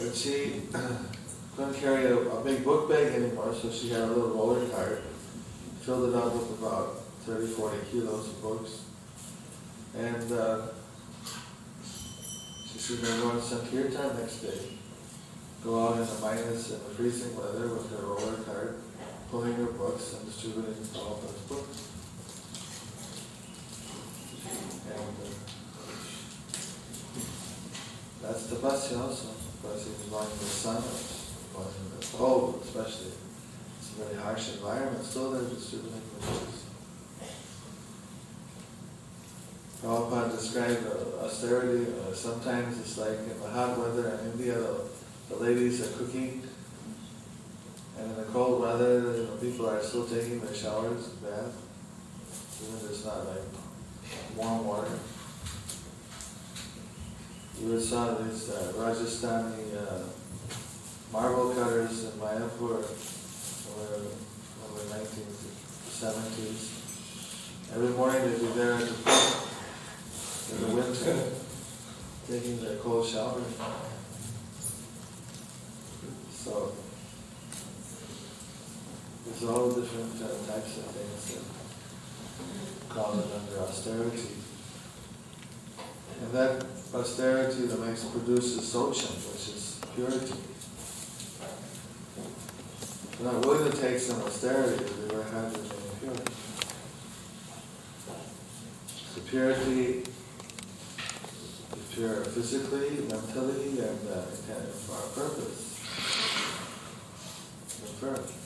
and 0.00 0.14
she 0.14 0.62
couldn't 1.56 1.74
carry 1.74 2.06
a, 2.06 2.16
a 2.16 2.44
big 2.44 2.64
book 2.64 2.88
bag 2.88 3.12
anymore, 3.14 3.52
so 3.52 3.70
she 3.70 3.90
had 3.90 4.02
a 4.02 4.06
little 4.06 4.30
roller 4.30 4.68
cart, 4.68 5.02
filled 5.80 6.10
it 6.10 6.14
up 6.14 6.32
with 6.34 6.58
about 6.58 7.00
30, 7.26 7.46
40 7.48 7.76
kilos 7.90 8.28
of 8.28 8.42
books. 8.42 8.84
And 9.96 10.32
uh, 10.32 10.68
she 12.64 12.78
said, 12.78 12.98
they're 12.98 13.20
going 13.20 13.36
to 13.36 13.42
Sankirtan 13.42 14.20
next 14.20 14.36
day. 14.36 14.77
Go 15.64 15.88
out 15.88 15.98
in 15.98 16.06
the 16.06 16.18
minus 16.20 16.70
and 16.70 16.80
the 16.80 16.90
freezing 16.94 17.36
weather 17.36 17.68
with 17.68 17.90
her 17.90 18.06
roller 18.06 18.36
cart, 18.44 18.78
pulling 19.30 19.54
her 19.54 19.66
books 19.66 20.14
and 20.14 20.24
distributing 20.24 20.72
Prabhupada's 20.74 21.42
books. 21.48 21.88
And 24.86 25.00
uh, 25.00 25.28
that's 28.22 28.46
the 28.46 28.56
bus 28.56 28.94
also, 28.94 29.28
going 29.62 30.30
in 30.30 30.38
the 30.38 30.44
sun, 30.44 30.76
in 30.76 32.00
the 32.00 32.06
cold 32.16 32.62
especially. 32.64 33.12
It's 33.80 33.90
a 33.98 34.04
very 34.04 34.22
harsh 34.22 34.54
environment, 34.54 35.04
still 35.04 35.32
they're 35.32 35.42
distributing 35.42 36.02
the 36.20 36.26
books. 36.26 36.64
Prabhupada 39.82 40.30
described 40.30 40.86
uh, 40.86 41.24
austerity, 41.24 41.92
uh, 41.92 42.14
sometimes 42.14 42.78
it's 42.78 42.96
like 42.96 43.18
in 43.18 43.40
the 43.40 43.48
hot 43.48 43.76
weather 43.76 44.20
in 44.22 44.32
India, 44.32 44.56
the, 45.28 45.36
ladies 45.36 45.80
are 45.80 45.98
cooking, 45.98 46.42
and 47.98 48.10
in 48.10 48.16
the 48.16 48.24
cold 48.24 48.60
weather, 48.60 49.00
you 49.16 49.24
know, 49.24 49.36
people 49.40 49.68
are 49.68 49.82
still 49.82 50.06
taking 50.06 50.40
their 50.40 50.54
showers, 50.54 51.08
and 51.08 51.22
bath, 51.22 51.54
even 52.62 52.76
if 52.76 52.90
it's 52.90 53.04
not 53.04 53.26
like 53.26 53.42
warm 54.36 54.66
water. 54.66 54.98
You 57.60 57.80
saw 57.80 58.14
these 58.14 58.50
uh, 58.50 58.72
Rajasthani 58.76 59.74
uh, 59.76 60.04
marble 61.12 61.54
cutters 61.54 62.04
in 62.04 62.12
Mayapur 62.12 62.84
in 63.68 63.88
the 64.74 64.82
1970s. 64.94 66.62
Every 67.74 67.90
morning 67.90 68.22
they'd 68.22 68.40
be 68.40 68.46
there 68.46 68.74
in 68.74 70.60
the 70.60 70.68
winter, 70.68 71.16
taking 72.28 72.60
their 72.62 72.76
cold 72.76 73.06
shower. 73.06 73.42
So 76.48 76.72
there's 79.26 79.44
all 79.50 79.70
different 79.70 80.14
uh, 80.22 80.28
types 80.50 80.78
of 80.78 80.84
things 80.96 81.34
that 81.34 82.98
it 83.18 83.26
under 83.36 83.60
austerity. 83.60 84.28
And 86.22 86.32
that 86.32 86.64
austerity 86.94 87.66
that 87.66 87.80
makes 87.80 88.04
produces 88.04 88.72
socham, 88.72 89.12
which 89.30 89.48
is 89.54 89.78
purity. 89.94 90.40
We're 93.20 93.30
not 93.30 93.44
willing 93.44 93.70
to 93.70 93.76
take 93.76 93.98
some 93.98 94.22
austerity, 94.22 94.84
were 95.14 95.24
happy 95.24 95.54
to 95.54 95.60
be 95.60 95.68
pure. 96.00 96.14
So 99.14 99.20
purity 99.26 100.02
is 101.76 101.92
pure 101.92 102.24
physically, 102.24 102.88
mentally, 103.06 103.80
and 103.80 104.08
uh, 104.08 104.24
and 104.48 104.68
for 104.72 104.94
our 104.94 105.28
purpose. 105.28 105.67
And 108.00 108.16
first. 108.18 108.38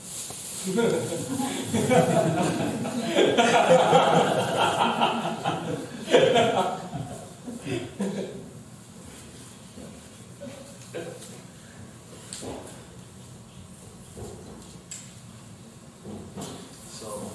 So, 16.91 17.31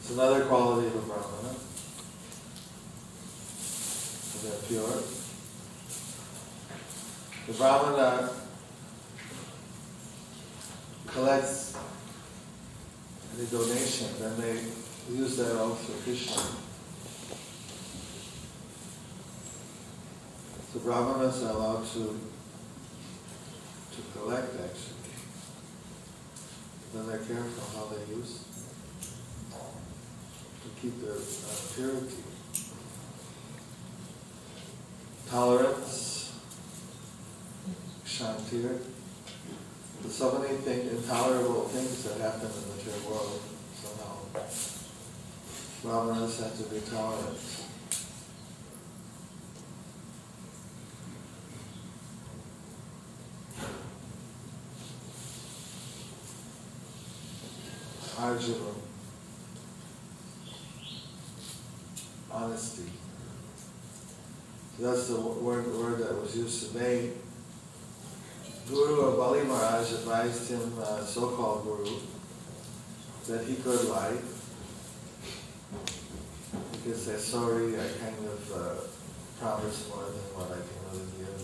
it's 0.00 0.10
another 0.10 0.44
quality 0.46 0.88
of 0.88 0.96
a 0.96 0.98
brahmana. 0.98 1.54
They're 4.42 4.62
pure. 4.68 5.02
The 7.46 7.52
brahmana 7.52 8.30
collects 11.06 11.76
the 13.36 13.44
donation, 13.46 14.08
then 14.18 14.40
they 14.40 15.14
use 15.14 15.36
that 15.36 15.56
all 15.60 15.74
for 15.74 15.92
Krishna. 16.02 16.42
So 20.72 20.80
brahmanas 20.80 21.42
are 21.44 21.50
allowed 21.50 21.86
to 21.92 22.18
to 23.92 24.02
collect 24.12 24.54
actually. 24.54 24.94
Then 26.92 27.06
they're 27.06 27.18
careful 27.18 27.78
how 27.78 27.86
they 27.94 28.14
use 28.14 28.44
to 30.62 30.80
keep 30.80 31.00
their 31.00 31.14
uh, 31.14 31.74
purity. 31.74 32.22
Tolerance, 35.28 36.32
shantir. 38.04 38.80
There's 40.04 40.16
so 40.16 40.38
many 40.38 40.56
things, 40.58 40.92
intolerable 40.92 41.62
things 41.68 42.04
that 42.04 42.20
happen 42.20 42.42
in 42.42 42.52
the 42.52 42.76
material 42.76 43.10
world 43.10 43.40
somehow. 43.74 44.20
Be 46.54 46.80
tolerant. 46.88 47.36
Arjavam. 58.16 58.74
Honesty. 62.30 62.82
That's 64.78 65.08
the 65.08 65.20
word, 65.20 65.66
word 65.76 65.98
that 65.98 66.20
was 66.20 66.36
used 66.36 66.68
today. 66.68 67.10
Guru 68.68 69.16
Bali 69.16 69.42
Maharaj 69.42 69.92
advised 69.92 70.50
him, 70.50 70.72
uh, 70.80 71.04
so-called 71.04 71.64
guru, 71.64 71.96
that 73.26 73.44
he 73.44 73.56
could 73.56 73.88
lie. 73.88 74.16
Say, 77.04 77.18
sorry, 77.18 77.74
I 77.74 77.84
kind 78.00 78.16
of 78.24 78.52
uh, 78.56 78.80
promised 79.38 79.90
more 79.90 80.04
than 80.04 80.24
what 80.32 80.48
I 80.48 80.64
can 80.64 80.80
really 80.88 81.04
give. 81.20 81.36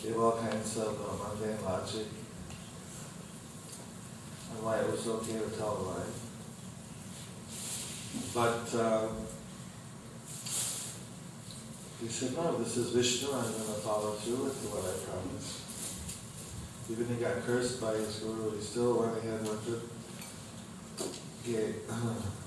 Give 0.00 0.16
all 0.22 0.38
kinds 0.38 0.76
of 0.76 0.94
uh, 1.02 1.18
mundane 1.18 1.58
logic 1.64 2.06
and 4.54 4.62
why 4.62 4.78
it 4.78 4.88
was 4.88 5.08
okay 5.08 5.42
to 5.42 5.50
tell 5.58 5.74
a 5.74 5.82
lie. 5.90 6.14
But 8.32 8.70
uh, 8.78 9.08
he 12.00 12.06
said, 12.06 12.36
no, 12.36 12.58
this 12.62 12.76
is 12.76 12.92
Vishnu, 12.92 13.26
I'm 13.32 13.42
going 13.42 13.74
to 13.74 13.82
follow 13.82 14.12
through 14.22 14.44
with 14.44 14.70
what 14.70 14.86
I 14.86 14.94
promised. 15.02 15.66
Even 16.88 17.08
he 17.12 17.20
got 17.20 17.42
cursed 17.42 17.80
by 17.80 17.94
his 17.94 18.20
guru, 18.20 18.54
he 18.54 18.62
still 18.62 19.00
went 19.00 19.18
ahead 19.18 19.42
with 19.42 19.66
it. 19.66 19.82
He, 21.42 21.58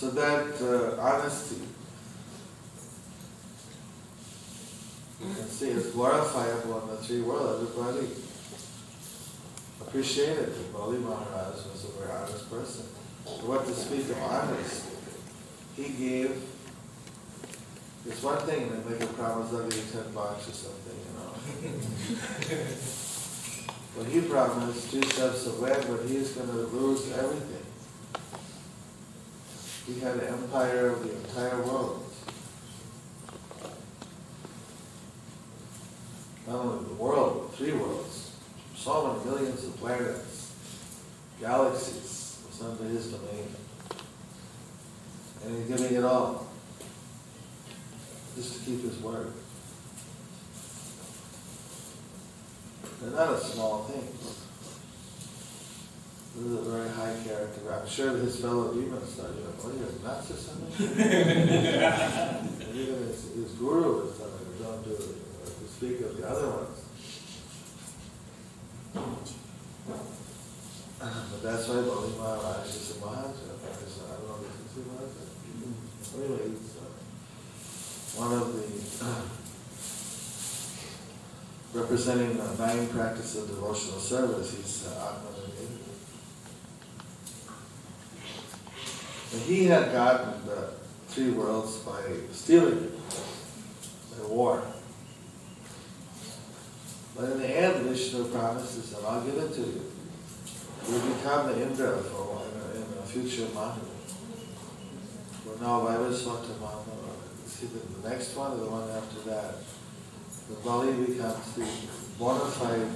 so 0.00 0.08
that 0.12 0.56
uh, 0.62 0.98
honesty, 0.98 1.60
you 5.20 5.34
can 5.34 5.46
see, 5.46 5.68
is 5.68 5.88
glorifiable 5.88 6.80
in 6.80 6.88
the 6.88 6.96
three 6.96 7.20
world. 7.20 7.68
Everybody 7.68 8.08
appreciated 9.82 10.54
that 10.54 10.72
Bali 10.72 10.96
Maharaj 10.96 11.66
was 11.70 11.84
a 11.84 12.00
very 12.00 12.16
honest 12.16 12.50
person. 12.50 12.86
What 13.44 13.66
to 13.66 13.74
speak 13.74 14.08
of 14.08 14.22
honest, 14.22 14.86
he 15.76 15.90
gave 15.90 16.48
it's 18.06 18.22
one 18.22 18.38
thing 18.46 18.70
to 18.70 18.88
make 18.88 19.02
a 19.02 19.06
promise, 19.08 19.52
I'll 19.52 19.68
give 19.68 19.76
you 19.76 19.84
ten 19.92 20.14
bucks 20.14 20.48
or 20.48 20.52
something, 20.52 20.96
you 20.96 22.56
know. 22.56 22.66
But 23.98 24.06
he 24.06 24.20
promised 24.20 24.90
two 24.92 25.02
steps 25.02 25.46
away, 25.48 25.76
but 25.86 26.08
he's 26.08 26.30
gonna 26.30 26.52
lose 26.52 27.10
everything. 27.12 27.69
He 29.92 29.98
had 29.98 30.18
an 30.18 30.28
empire 30.28 30.90
of 30.90 31.02
the 31.02 31.16
entire 31.16 31.62
world. 31.62 32.06
not 36.46 36.64
only 36.64 36.84
the 36.88 36.94
world, 36.94 37.46
but 37.48 37.56
three 37.56 37.72
worlds, 37.72 38.32
so 38.74 39.06
many 39.06 39.24
millions 39.24 39.64
of 39.64 39.76
planets, 39.76 40.52
galaxies, 41.40 42.38
was 42.48 42.62
under 42.62 42.84
his 42.84 43.12
domain. 43.12 43.46
And 45.44 45.56
he's 45.56 45.78
giving 45.78 45.96
it 45.96 46.04
all, 46.04 46.46
just 48.34 48.58
to 48.58 48.64
keep 48.64 48.82
his 48.82 48.98
word. 48.98 49.32
They're 53.00 53.10
not 53.10 53.34
a 53.34 53.40
small 53.40 53.84
thing. 53.84 54.08
This 56.32 56.46
is 56.46 56.52
a 56.66 56.70
very 56.70 56.88
high 56.90 57.16
character. 57.26 57.72
I'm 57.74 57.88
sure 57.88 58.16
his 58.16 58.38
fellow 58.38 58.72
demons 58.72 59.14
thought, 59.14 59.34
you 59.34 59.42
know, 59.42 59.50
what 59.58 59.74
are 59.74 59.78
you, 59.82 59.90
nuts 59.98 60.30
or 60.30 60.38
something? 60.38 60.70
and 62.62 62.70
even 62.70 62.98
his, 63.02 63.34
his 63.34 63.52
guru 63.58 64.06
was 64.06 64.16
telling 64.16 64.38
him, 64.38 64.54
don't 64.62 64.84
do 64.84 64.94
it, 64.94 65.00
know, 65.00 65.42
to 65.42 65.66
speak 65.66 66.00
of 66.06 66.16
the 66.16 66.28
other 66.30 66.46
ones. 66.46 66.86
But 71.00 71.42
that's 71.42 71.66
why 71.66 71.82
Bali 71.82 72.14
Maharaj 72.14 72.68
is 72.68 72.96
a 72.96 73.00
Maharaja. 73.00 73.34
I 73.34 73.58
don't 74.14 74.30
know 74.30 74.38
if 74.46 74.54
it's 74.62 74.76
a 74.76 74.86
Maharaja. 74.86 75.26
Anyway, 76.14 76.54
it's 76.54 76.78
uh, 76.78 76.94
one 78.22 78.32
of 78.38 78.54
the 78.54 78.62
representing 81.82 82.36
the 82.36 82.54
nine 82.54 82.86
practice 82.88 83.34
of 83.36 83.48
devotional 83.48 83.98
service, 83.98 84.54
he's 84.54 84.86
uh. 84.86 85.39
And 89.32 89.42
he 89.42 89.64
had 89.66 89.92
gotten 89.92 90.46
the 90.46 90.70
three 91.08 91.30
worlds 91.30 91.78
by 91.78 92.02
stealing 92.32 92.84
it, 92.84 92.92
by 94.18 94.26
war. 94.26 94.62
But 97.16 97.30
in 97.32 97.38
the 97.40 97.48
end, 97.48 97.86
Vishnu 97.86 98.24
promises, 98.24 98.94
and 98.94 99.06
I'll 99.06 99.22
give 99.22 99.36
it 99.36 99.52
to 99.54 99.60
you. 99.60 99.82
You 100.88 101.14
become 101.14 101.46
the 101.48 101.62
Indra 101.62 101.98
for 101.98 102.42
in 102.46 102.60
a, 102.60 102.84
in 102.84 102.98
a 102.98 103.02
future 103.02 103.46
Manu. 103.54 103.82
For 105.44 105.62
now, 105.62 105.80
Vaivasvata 105.80 106.58
Manu. 106.60 106.96
See 107.46 107.66
the, 107.66 108.00
the 108.00 108.08
next 108.08 108.34
one 108.36 108.52
or 108.52 108.56
the 108.56 108.70
one 108.70 108.88
after 108.90 109.20
that 109.30 109.54
the 110.50 110.56
Bali 110.64 110.92
becomes 111.06 111.52
the 111.54 111.66
bona 112.18 112.44
fide 112.50 112.90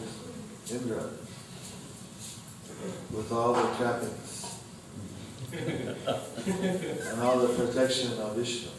Indra 0.71 1.09
with 3.13 3.31
all 3.31 3.53
the 3.55 3.63
trappings 3.77 4.24
and 7.07 7.21
all 7.23 7.39
the 7.39 7.49
protection 7.55 8.19
of 8.19 8.35
Vishnu. 8.35 8.71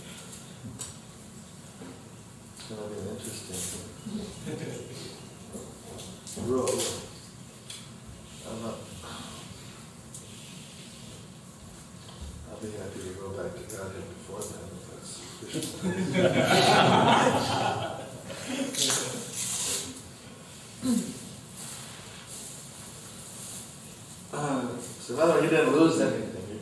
It's 2.54 2.68
going 2.68 2.82
to 2.82 2.88
be 2.94 3.00
an 3.00 3.08
interesting 3.16 3.62
rule. 6.46 6.82
I'm 8.50 8.62
not, 8.62 8.78
I'll 12.52 12.60
be 12.62 12.70
happy 12.72 13.00
to 13.00 13.14
go 13.20 13.30
back 13.30 13.52
to 13.56 13.64
Godhead 13.74 14.08
before 14.10 14.42
then 14.42 14.68
if 14.76 14.84
that's 14.92 15.12
Vishnu. 15.42 15.80
Uh, 24.36 24.68
so 25.00 25.16
words, 25.16 25.44
he 25.44 25.50
didn't 25.50 25.72
lose 25.72 25.85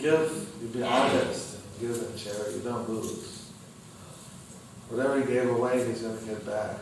give, 0.03 0.49
you 0.61 0.67
be 0.67 0.83
honest 0.83 1.55
and 1.55 1.79
give 1.79 1.95
in 1.95 2.17
charity, 2.17 2.57
you 2.57 2.61
don't 2.61 2.87
lose. 2.89 3.51
Whatever 4.89 5.21
he 5.21 5.25
gave 5.25 5.49
away, 5.49 5.87
he's 5.87 6.01
going 6.01 6.17
to 6.17 6.25
get 6.25 6.45
back 6.45 6.77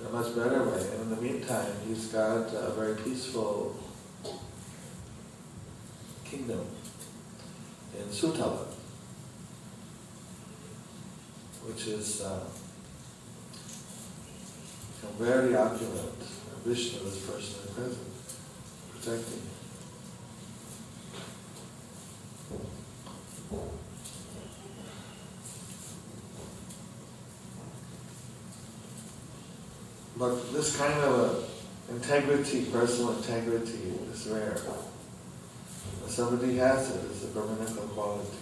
in 0.00 0.06
a 0.06 0.10
much 0.10 0.34
better 0.36 0.62
way. 0.62 0.80
And 0.92 1.02
in 1.02 1.10
the 1.10 1.20
meantime, 1.20 1.72
he's 1.86 2.06
got 2.06 2.54
a 2.54 2.70
very 2.70 2.94
peaceful 2.94 3.76
kingdom 6.24 6.64
in 7.98 8.04
Sutala, 8.04 8.66
which 11.66 11.88
is 11.88 12.20
uh, 12.20 12.44
very 15.18 15.56
opulent. 15.56 16.22
Vishnu 16.64 17.06
is 17.08 17.16
personally 17.18 17.72
present 17.74 17.98
protecting. 18.92 19.57
But 30.18 30.52
this 30.52 30.76
kind 30.76 31.00
of 31.00 31.48
integrity, 31.88 32.64
personal 32.66 33.16
integrity, 33.16 33.94
is 34.12 34.26
rare. 34.26 34.56
When 36.00 36.10
somebody 36.10 36.56
has 36.56 36.90
it, 36.90 37.04
it's 37.10 37.24
a 37.24 37.28
Brahminical 37.28 37.86
quality. 37.88 38.36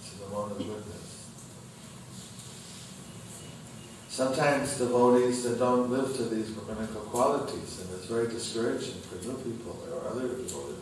It's 0.00 0.12
the 0.12 0.26
one 0.26 0.50
of 0.50 0.58
goodness. 0.58 1.26
Sometimes 4.08 4.76
devotees 4.76 5.44
that 5.44 5.58
don't 5.58 5.90
live 5.90 6.14
to 6.16 6.24
these 6.24 6.50
Brahminical 6.50 7.02
qualities, 7.02 7.80
and 7.80 7.88
it's 7.94 8.06
very 8.06 8.28
discouraging 8.28 9.00
for 9.00 9.16
new 9.26 9.36
people 9.38 9.78
or 9.90 10.10
other 10.10 10.28
devotees. 10.28 10.78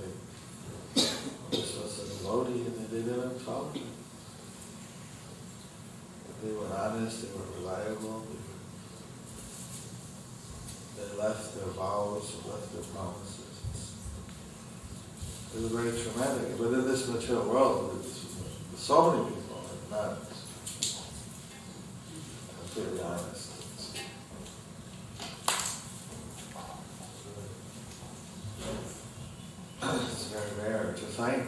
A 2.29 2.41
and 2.41 2.91
they 2.91 3.03
didn't 3.03 3.39
follow. 3.41 3.73
They 6.43 6.53
were 6.53 6.67
honest, 6.77 7.23
they 7.23 7.29
were 7.39 7.47
reliable, 7.59 8.27
they 10.97 11.09
left 11.17 11.55
their 11.55 11.73
vows, 11.73 12.33
they 12.33 12.51
left 12.51 12.73
their 12.73 12.83
promises. 12.83 13.95
It 15.55 15.63
was 15.63 15.71
very 15.71 15.93
traumatic. 15.93 16.59
But 16.59 16.73
in 16.73 16.85
this 16.87 17.09
material 17.09 17.45
world, 17.49 18.05
so 18.77 19.11
many 19.13 19.25
people 19.31 19.63
are 19.93 20.09
not 20.09 20.19
completely 22.61 23.03
honest. 23.03 23.53
It's 29.83 30.25
very 30.27 30.53
rare 30.69 30.93
to 30.93 31.05
find. 31.05 31.47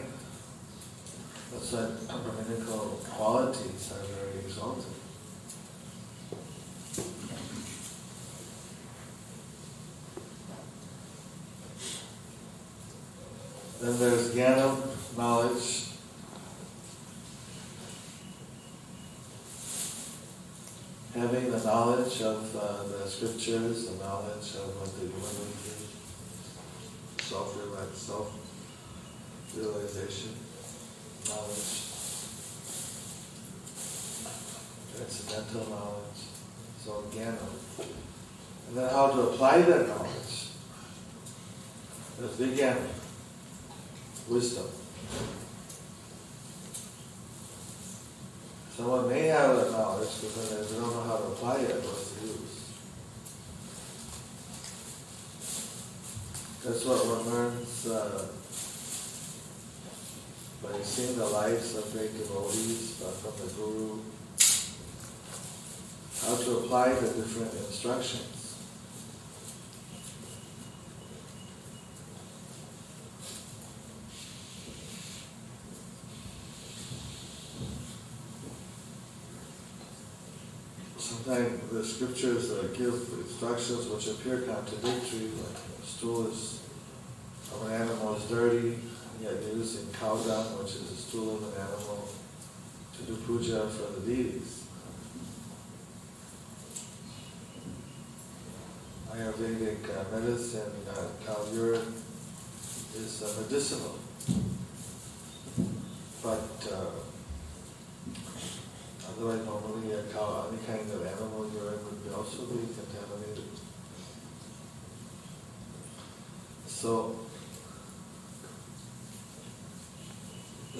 That's 1.51 1.71
why 1.71 2.17
Brahminical 2.21 3.01
qualities 3.09 3.91
are 3.91 4.05
very 4.05 4.45
exalted. 4.45 4.93
Then 13.81 13.97
there's 13.97 14.29
Jnana, 14.35 15.17
knowledge, 15.17 15.87
having 21.15 21.51
the 21.51 21.59
knowledge 22.19 22.37
of 22.37 22.55
uh, 22.55 22.83
the 22.83 23.09
scriptures, 23.09 23.87
the 23.87 23.95
knowledge 24.03 24.55
of 24.55 24.75
what 24.79 24.93
the 24.95 25.01
human 25.01 25.21
self-realization, 27.21 27.95
self-realization, 27.95 30.31
knowledge, 31.27 31.71
transcendental 34.95 35.65
knowledge, 35.69 36.21
so 36.83 36.91
again, 37.11 37.37
and 38.67 38.73
then 38.77 38.89
how 38.89 39.07
to 39.07 39.19
apply 39.21 39.61
that 39.61 39.87
knowledge. 39.87 40.33
There's 42.19 42.35
the 42.37 42.45
again, 42.53 42.77
wisdom. 44.27 44.67
Someone 48.75 49.07
may 49.09 49.27
have 49.27 49.55
that 49.57 49.71
knowledge, 49.71 50.09
but 50.21 50.35
then 50.35 50.47
they 50.49 50.55
don't 50.79 50.93
know 50.95 51.03
how 51.03 51.17
to 51.17 51.23
apply 51.23 51.55
it, 51.57 51.83
what's 51.83 52.09
the 52.11 52.27
use? 52.27 52.57
That's 56.63 56.83
what 56.85 57.05
one 57.05 57.25
learns 57.29 57.87
uh, 57.87 58.25
by 60.63 60.81
seeing 60.81 61.15
the 61.17 61.25
lives 61.25 61.75
of 61.75 61.91
great 61.91 62.17
devotees 62.17 63.01
uh, 63.01 63.11
from 63.19 63.33
the 63.45 63.51
Guru, 63.53 63.99
how 66.23 66.35
to 66.41 66.49
apply 66.63 66.87
the 66.93 67.09
different 67.21 67.53
instructions. 67.53 68.39
The 81.29 81.83
scriptures 81.83 82.51
uh, 82.51 82.67
give 82.75 82.93
instructions 83.21 83.87
which 83.87 84.07
appear 84.07 84.41
contradictory, 84.41 85.29
like 85.37 85.57
a 85.81 85.85
stool 85.85 86.27
is, 86.27 86.61
of 87.53 87.67
an 87.67 87.73
animal 87.73 88.15
is 88.15 88.23
dirty, 88.23 88.79
yet 89.21 89.35
using 89.53 89.87
cow 89.93 90.15
dung, 90.15 90.57
which 90.57 90.73
is 90.75 90.91
a 90.91 90.95
stool 90.95 91.37
of 91.37 91.43
an 91.43 91.61
animal, 91.61 92.07
to 92.97 93.03
do 93.03 93.15
puja 93.17 93.69
for 93.69 93.99
the 93.99 94.15
deities. 94.15 94.63
Ayurvedic 99.11 99.83
uh, 99.89 100.17
medicine, 100.17 100.71
uh, 100.89 101.07
cow 101.25 101.45
urine 101.53 101.93
is 102.95 103.21
uh, 103.23 103.41
medicinal. 103.41 103.99
But 106.23 106.99
otherwise, 109.19 109.45
normally 109.45 109.91
a 109.91 110.03
cow, 110.03 110.47
any 110.49 110.61
kind 110.65 110.89
of 110.91 111.05
animal 111.05 111.49
urine 111.53 111.79
would 111.83 112.13
also 112.13 112.45
be 112.45 112.67
contaminated. 112.73 113.51
So, 116.65 117.19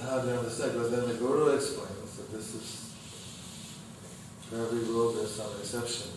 how 0.02 0.20
do 0.20 0.28
you 0.30 0.34
understand? 0.36 0.72
But 0.76 0.92
then 0.92 1.08
the 1.10 1.16
Guru 1.16 1.56
explains 1.56 2.16
that 2.18 2.32
this 2.32 2.56
is, 2.56 2.96
for 4.50 4.62
every 4.62 4.80
rule 4.80 5.12
there's 5.12 5.36
some 5.36 5.52
exception, 5.60 6.12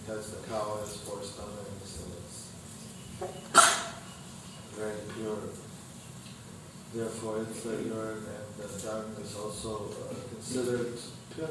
because 0.00 0.30
the 0.32 0.46
cow 0.48 0.76
has 0.80 0.96
four 0.98 1.22
stomachs 1.22 2.02
and 2.02 2.12
it's 2.20 2.48
very 4.76 4.96
pure. 5.14 5.38
Therefore, 6.94 7.40
its 7.40 7.62
the 7.62 7.70
urine 7.70 8.24
and 8.28 8.68
the 8.68 8.86
dung 8.86 9.16
is 9.18 9.34
also 9.34 9.88
uh, 10.10 10.14
considered 10.28 10.98
An 11.32 11.48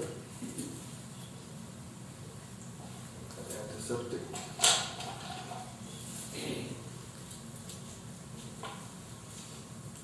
antiseptic. 3.58 4.22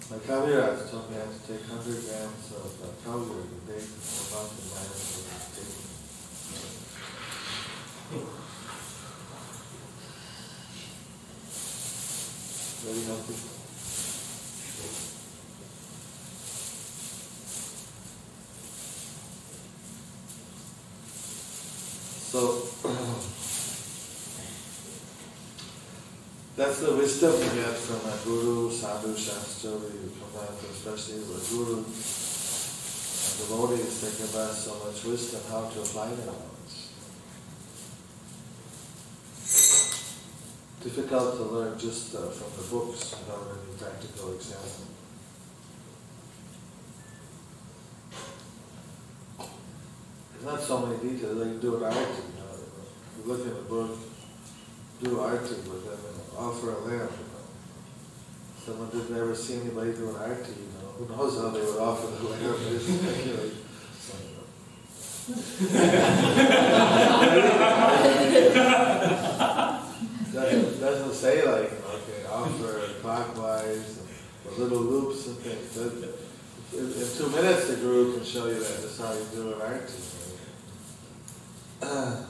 My 0.09 0.17
Kaviraj 0.17 0.89
told 0.89 1.11
me 1.11 1.17
I 1.17 1.19
had 1.19 1.29
to 1.29 1.39
take 1.45 1.61
100 1.69 1.85
grams 1.85 2.47
of 2.57 2.73
uh, 2.81 3.11
urine 3.11 3.53
a 3.53 3.71
day 3.71 3.81
for 3.85 4.23
mountain 4.33 4.67
lions 4.73 5.03
were 5.13 5.29
taking. 5.53 5.85
Very 12.81 13.01
healthy. 13.05 13.57
So, 22.27 22.61
that's 26.57 26.79
the 26.79 26.91
wisdom 26.95 27.33
you 27.33 27.61
get 27.61 27.77
from 27.77 28.01
a 28.09 28.17
guru, 28.25 28.71
sadhu, 28.71 29.15
shastra, 29.15 29.69
you 29.69 30.11
come 30.17 30.41
out, 30.41 30.57
especially 30.73 31.19
with 31.19 31.47
guru 31.51 31.77
and 31.77 31.85
devotees, 33.37 34.01
they 34.01 34.09
give 34.17 34.35
us 34.35 34.65
so 34.65 34.73
much 34.83 35.03
wisdom 35.05 35.41
how 35.51 35.69
to 35.69 35.79
apply 35.79 36.07
their 36.07 36.25
knowledge. 36.25 36.75
Difficult 40.81 41.37
to 41.37 41.43
learn 41.43 41.77
just 41.77 42.15
uh, 42.15 42.25
from 42.29 42.49
the 42.57 42.67
books 42.71 43.11
without 43.11 43.53
any 43.53 43.77
practical 43.77 44.33
example. 44.33 44.87
There's 50.33 50.45
not 50.45 50.59
so 50.59 50.87
many 50.87 50.97
details, 51.07 51.37
like 51.37 51.61
do 51.61 51.75
it 51.75 51.83
arti, 51.83 51.99
you 51.99 52.33
know, 52.33 52.49
you 53.15 53.31
look 53.31 53.41
in 53.45 53.53
the 53.53 53.61
book, 53.61 54.06
do 55.03 55.19
arti 55.19 55.55
with 55.55 55.85
them 55.85 55.99
and 56.07 56.37
offer 56.37 56.71
a 56.71 56.79
lamp, 56.79 57.11
you 57.11 57.25
know. 57.27 57.43
Someone 58.65 58.89
did 58.89 59.09
never 59.09 59.35
see 59.35 59.55
anybody 59.61 59.91
do 59.93 60.09
an 60.09 60.15
arti, 60.15 60.51
you 60.51 60.67
know, 60.81 60.89
who 60.97 61.15
knows 61.15 61.37
how 61.39 61.49
they 61.49 61.61
would 61.61 61.77
offer 61.77 62.07
the 62.07 62.23
lamp, 62.29 62.57
just 62.69 62.85
speculate. 62.87 63.53
So, 63.99 64.13
you 64.23 64.31
know. 64.35 65.77
doesn't, 70.33 70.79
doesn't 70.79 71.13
say 71.13 71.45
like, 71.45 71.71
okay, 71.71 72.25
offer 72.31 72.89
clockwise, 73.01 73.99
or 74.45 74.51
little 74.57 74.79
loops 74.79 75.27
and 75.27 75.37
things. 75.37 75.73
That- 75.75 76.17
in, 76.73 76.79
in 76.83 77.07
two 77.17 77.29
minutes, 77.29 77.67
the 77.69 77.77
guru 77.77 78.13
can 78.13 78.25
show 78.25 78.47
you 78.47 78.55
that. 78.59 78.81
That's 78.81 78.97
how 78.99 79.13
you 79.13 79.25
do 79.33 79.53
an 79.53 79.61
arti. 79.61 79.93
Uh, 81.79 82.23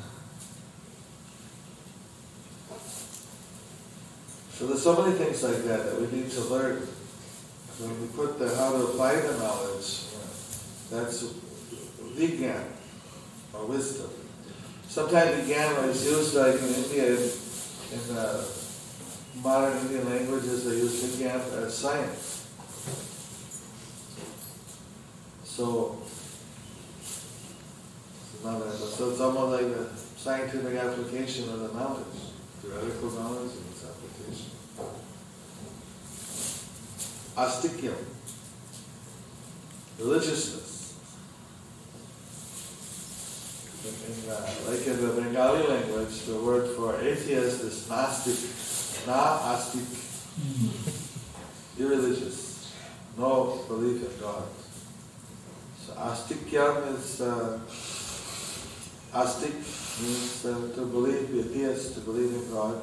So 4.58 4.66
there's 4.66 4.82
so 4.82 5.00
many 5.00 5.16
things 5.16 5.44
like 5.44 5.64
that 5.66 5.86
that 5.86 6.02
we 6.02 6.08
need 6.18 6.32
to 6.32 6.42
learn. 6.46 6.78
When 7.78 8.02
we 8.02 8.08
put 8.08 8.40
the 8.40 8.56
how 8.56 8.72
to 8.72 8.88
apply 8.88 9.16
the 9.18 9.38
knowledge, 9.38 10.06
that's 10.90 11.26
vigyan 12.18 12.64
or 13.54 13.66
wisdom. 13.68 14.10
Sometimes 14.88 15.46
vigyan 15.46 15.88
is 15.90 16.06
used 16.06 16.34
like 16.34 16.56
in 16.56 16.74
India, 16.74 17.06
in, 17.06 17.30
in 17.94 18.18
uh, 18.18 18.44
modern 19.44 19.78
Indian 19.78 20.10
languages, 20.10 20.66
they 20.66 20.78
use 20.78 21.04
vigyan 21.04 21.40
as 21.62 21.78
science. 21.78 22.48
So, 25.44 26.02
so 28.42 29.10
it's 29.12 29.20
almost 29.20 29.62
like 29.62 29.72
a 29.72 29.90
scientific 30.18 30.78
application 30.78 31.50
of 31.50 31.60
the 31.60 31.80
knowledge, 31.80 32.34
theoretical 32.62 33.12
knowledge 33.12 33.52
and 33.52 33.66
its 33.72 33.86
application. 33.86 34.52
Astikyam, 37.38 37.94
religiousness. 40.00 40.96
In, 43.86 44.30
uh, 44.30 44.50
like 44.68 44.88
in 44.88 45.06
the 45.06 45.14
Bengali 45.14 45.68
language, 45.68 46.26
the 46.26 46.36
word 46.36 46.76
for 46.76 47.00
atheist 47.00 47.62
is 47.62 47.88
nastik, 47.88 49.06
na 49.06 49.38
astik, 49.54 49.86
irreligious, 51.78 52.74
no 53.20 53.64
belief 53.68 54.02
in 54.02 54.20
God. 54.20 54.48
So 55.86 55.94
astikyam 55.94 56.98
is, 56.98 57.22
uh, 57.22 57.60
astik 59.14 59.54
means 60.02 60.44
uh, 60.44 60.76
to 60.76 60.86
believe, 60.88 61.32
be 61.32 61.64
a 61.64 61.76
to 61.78 62.00
believe 62.00 62.34
in 62.34 62.52
God. 62.52 62.82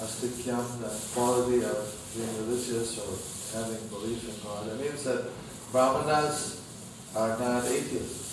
Astikyam, 0.00 0.80
the 0.80 0.88
quality 1.12 1.64
of 1.64 1.94
being 2.14 2.36
religious 2.46 2.98
or 2.98 3.10
having 3.58 3.86
belief 3.88 4.28
in 4.28 4.34
God. 4.42 4.68
It 4.68 4.80
means 4.80 5.04
that 5.04 5.24
brahmanas 5.72 6.60
are 7.16 7.38
not 7.38 7.64
atheists. 7.66 8.28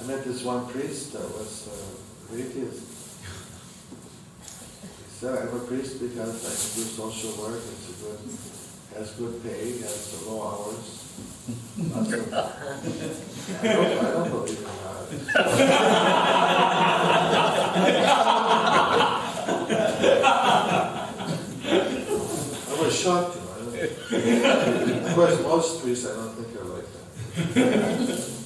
I 0.00 0.06
met 0.06 0.24
this 0.24 0.42
one 0.42 0.66
priest 0.68 1.12
that 1.12 1.22
was 1.22 1.68
uh, 1.68 2.36
atheist. 2.36 2.86
He 4.82 5.26
said, 5.26 5.38
I'm 5.38 5.54
a 5.54 5.60
priest 5.60 6.00
because 6.00 6.44
I 6.44 6.48
can 6.48 6.70
do 6.74 6.88
social 6.88 7.32
work, 7.42 7.60
it's 7.60 7.88
a 7.90 7.92
good, 8.02 8.18
has 8.96 9.10
good 9.12 9.42
pay, 9.42 9.78
has 9.80 10.26
low 10.26 10.42
hours. 10.42 10.96
I 11.78 11.82
don't, 12.10 12.32
I 13.62 14.10
don't 14.12 14.30
believe 14.30 14.58
in 14.58 14.64
God. 14.64 15.06
I 21.70 22.76
was 22.80 22.89
shocked, 23.02 23.36
you 23.36 23.42
know. 23.42 23.50
Of 25.06 25.14
course, 25.14 25.42
most 25.42 25.82
priests, 25.82 26.06
I 26.06 26.14
don't 26.16 26.34
think 26.34 26.48
are 26.60 26.64
like 26.64 27.54
that. 27.54 28.30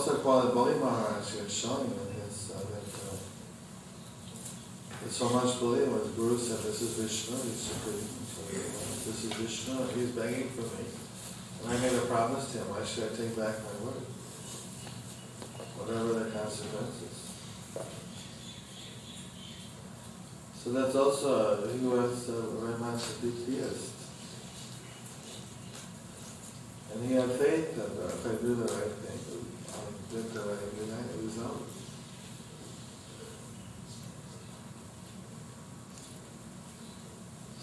also 0.00 0.16
quality 0.24 0.54
Bali 0.54 0.74
Maharaj 0.80 1.34
is 1.44 1.52
showing 1.52 1.92
in 1.92 2.22
his, 2.24 2.52
uh, 2.56 2.58
that 2.58 2.88
uh, 3.04 3.16
there's 5.00 5.14
so 5.14 5.28
much 5.28 5.60
belief 5.60 5.92
the 5.92 6.08
Guru 6.16 6.38
said, 6.38 6.64
this 6.64 6.80
is 6.80 6.96
Vishnu, 6.96 7.36
he's 7.36 7.60
supreme, 7.60 8.08
so, 8.24 8.40
this 9.04 9.24
is 9.24 9.32
Vishnu, 9.34 9.76
he's 9.94 10.08
begging 10.12 10.48
for 10.48 10.62
me. 10.62 10.88
And 11.60 11.76
I 11.76 11.80
made 11.82 11.92
a 11.92 12.06
promise 12.06 12.50
to 12.52 12.58
him, 12.58 12.70
why 12.70 12.82
should 12.82 13.12
I 13.12 13.14
take 13.14 13.36
back 13.36 13.60
my 13.60 13.84
word? 13.84 14.00
Whatever 15.76 16.24
the 16.24 16.30
consequences. 16.30 17.20
So 20.64 20.72
that's 20.72 20.94
also, 20.94 21.68
he 21.68 21.86
was 21.86 22.30
uh, 22.30 22.40
very 22.56 22.78
much 22.78 23.02
a 23.04 23.12
big 23.20 23.34
theist. 23.44 23.92
And 26.92 27.06
he 27.06 27.14
had 27.14 27.30
faith 27.32 27.76
that 27.76 28.02
uh, 28.02 28.08
if 28.08 28.26
I 28.26 28.42
do 28.42 28.54
the 28.54 28.64
right 28.64 28.92
thing, 29.04 29.20
I'll 29.72 30.22
get 30.22 30.34
the 30.34 30.40
right 30.40 30.70
result. 31.22 31.62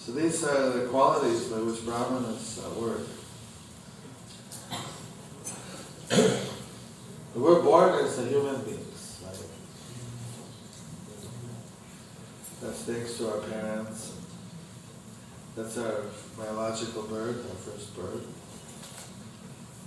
So 0.08 0.14
these 0.14 0.42
are 0.46 0.70
the 0.70 0.88
qualities 0.88 1.50
by 1.50 1.58
which 1.58 1.84
Brahmanas 1.84 2.64
uh, 2.64 2.70
work. 2.80 3.02
We're 7.36 7.62
born 7.62 8.06
as 8.06 8.18
human 8.18 8.62
beings, 8.64 9.20
right? 9.26 9.36
That's 12.62 12.84
thanks 12.84 13.18
to 13.18 13.34
our 13.34 13.42
parents. 13.50 14.14
That's 15.58 15.78
our 15.78 16.06
biological 16.38 17.04
birth, 17.04 17.44
our 17.50 17.74
first 17.74 17.94
birth. 17.94 18.26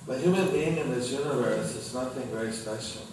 But 0.07 0.21
human 0.21 0.51
being 0.51 0.77
in 0.77 0.91
this 0.91 1.11
universe 1.13 1.75
is 1.75 1.95
nothing 1.95 2.29
very 2.29 2.53
special. 2.53 3.07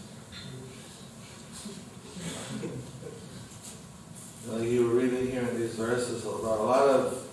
You, 4.48 4.54
know, 4.54 4.64
you 4.64 4.88
were 4.88 4.96
reading 4.96 5.30
here 5.30 5.42
in 5.42 5.60
these 5.60 5.67
verses 5.78 6.26
about 6.26 6.60
a 6.60 6.64
lot 6.64 6.90
of 6.90 7.28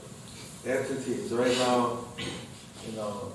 entities. 0.66 1.33
Right 1.33 1.57
now, 1.59 1.98
you 2.87 2.96
know, 2.96 3.33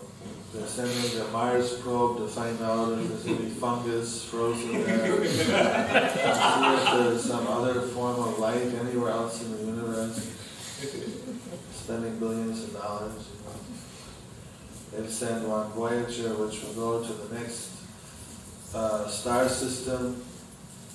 they're 0.54 0.68
sending 0.68 1.18
the 1.18 1.28
Mars 1.32 1.80
probe 1.80 2.18
to 2.18 2.28
find 2.28 2.62
out 2.62 2.98
if 2.98 3.08
there's 3.08 3.40
any 3.40 3.50
fungus 3.50 4.24
frozen 4.24 4.84
there. 4.84 5.26
see 5.26 5.42
if 5.42 5.48
there's 6.94 7.24
some 7.24 7.48
other 7.48 7.82
form 7.82 8.20
of 8.20 8.40
life 8.40 8.80
anywhere 8.80 9.12
else 9.12 9.44
in 9.44 9.52
the 9.52 9.64
universe. 9.64 10.36
Spending 11.74 12.20
billions 12.20 12.64
of 12.64 12.74
dollars. 12.74 13.30
They've 14.92 15.10
sent 15.10 15.48
one 15.48 15.70
Voyager, 15.70 16.34
which 16.36 16.64
will 16.64 16.74
go 16.74 17.04
to 17.04 17.14
the 17.14 17.40
next 17.40 17.72
uh, 18.74 19.08
star 19.08 19.48
system. 19.50 20.24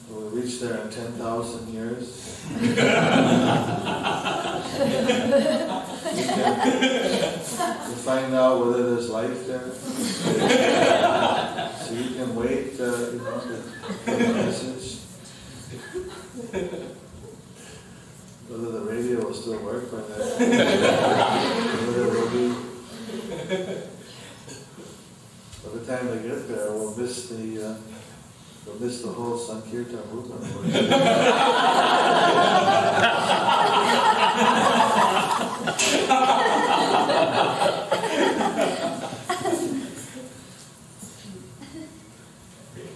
We'll 0.09 0.30
reach 0.30 0.61
there 0.61 0.80
in 0.82 0.90
10,000 0.90 1.68
years. 1.68 2.42
you 2.55 2.74
find 8.05 8.34
out 8.34 8.66
whether 8.66 8.94
there's 8.94 9.09
life 9.11 9.46
there. 9.46 9.70
so 11.80 11.94
you 11.94 12.14
can 12.14 12.34
wait, 12.36 12.78
uh, 12.78 12.84
you 12.84 13.18
know, 13.18 13.40
for 14.05 14.11
the 14.11 14.34
message. 14.34 14.98
Whether 18.48 18.72
the 18.72 18.80
radio 18.80 19.24
will 19.24 19.34
still 19.34 19.59
work 19.64 19.90
by 19.90 20.02
then. 20.02 20.18
whether 21.86 22.05
it 22.05 22.12
will 22.12 22.30
be 22.30 22.55
by 25.64 25.70
the 25.78 25.86
time 25.86 26.07
they 26.09 26.28
get 26.28 26.48
there, 26.48 26.72
we'll 26.72 26.94
miss 26.96 27.28
the 27.28 27.70
uh, 27.70 27.76
we'll 28.67 28.79
miss 28.81 29.03
the 29.03 29.09
whole 29.09 29.39
Sankirtan 29.39 30.01
movement. 30.12 30.43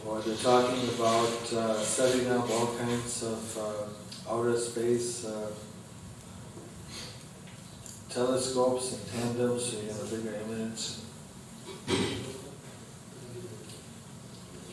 or 0.07 0.21
they're 0.23 0.37
talking 0.37 0.89
about 0.91 1.53
uh, 1.53 1.79
setting 1.83 2.31
up 2.31 2.49
all 2.51 2.77
kinds 2.79 3.23
of 3.23 3.59
uh, 3.59 4.33
outer 4.33 4.57
space 4.59 5.25
uh, 5.25 5.51
telescopes 8.09 8.93
and 8.95 9.07
tandems 9.13 9.65
so 9.65 9.81
you 9.81 9.89
have 9.89 10.13
a 10.13 10.17
bigger 10.17 10.35
image. 10.47 10.95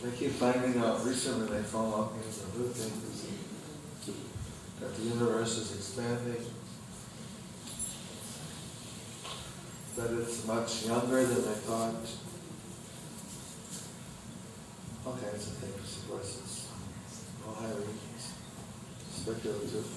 I 0.05 0.15
keep 0.15 0.31
finding 0.31 0.77
out 0.77 1.03
recently 1.03 1.47
they 1.47 1.63
found 1.63 1.93
out 1.93 2.13
things 2.13 2.43
are 2.43 2.57
good 2.57 2.71
things 2.71 3.25
that 4.79 4.95
the 4.95 5.03
universe 5.03 5.57
is 5.57 5.73
expanding, 5.75 6.45
that 9.95 10.11
it's 10.11 10.45
much 10.45 10.85
younger 10.85 11.25
than 11.25 11.41
they 11.41 11.57
thought. 11.65 11.95
All 15.05 15.13
kinds 15.13 15.47
of 15.47 15.53
things, 15.53 15.97
of 15.97 16.09
course, 16.09 16.39
it's 16.43 16.67
all 17.47 17.53
highly 17.53 17.85
speculative. 19.09 19.87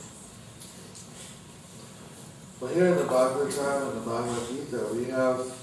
But 2.61 2.73
here 2.73 2.87
in 2.87 2.97
the 2.97 3.05
Bhagavatam 3.05 3.91
and 3.91 3.97
the 4.01 4.09
Bhagavad 4.09 4.49
Gita, 4.49 4.95
we 4.95 5.05
have, 5.11 5.58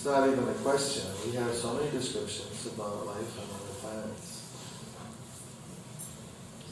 it's 0.00 0.08
not 0.08 0.26
even 0.26 0.48
a 0.48 0.54
question, 0.54 1.04
we 1.26 1.32
have 1.32 1.52
so 1.52 1.74
many 1.74 1.90
descriptions 1.90 2.66
about 2.68 3.06
life 3.06 3.38
on 3.38 3.44
other 3.54 3.74
planets. 3.82 4.40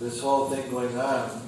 This 0.00 0.18
whole 0.18 0.48
thing 0.48 0.70
going 0.70 0.96
on 0.96 1.42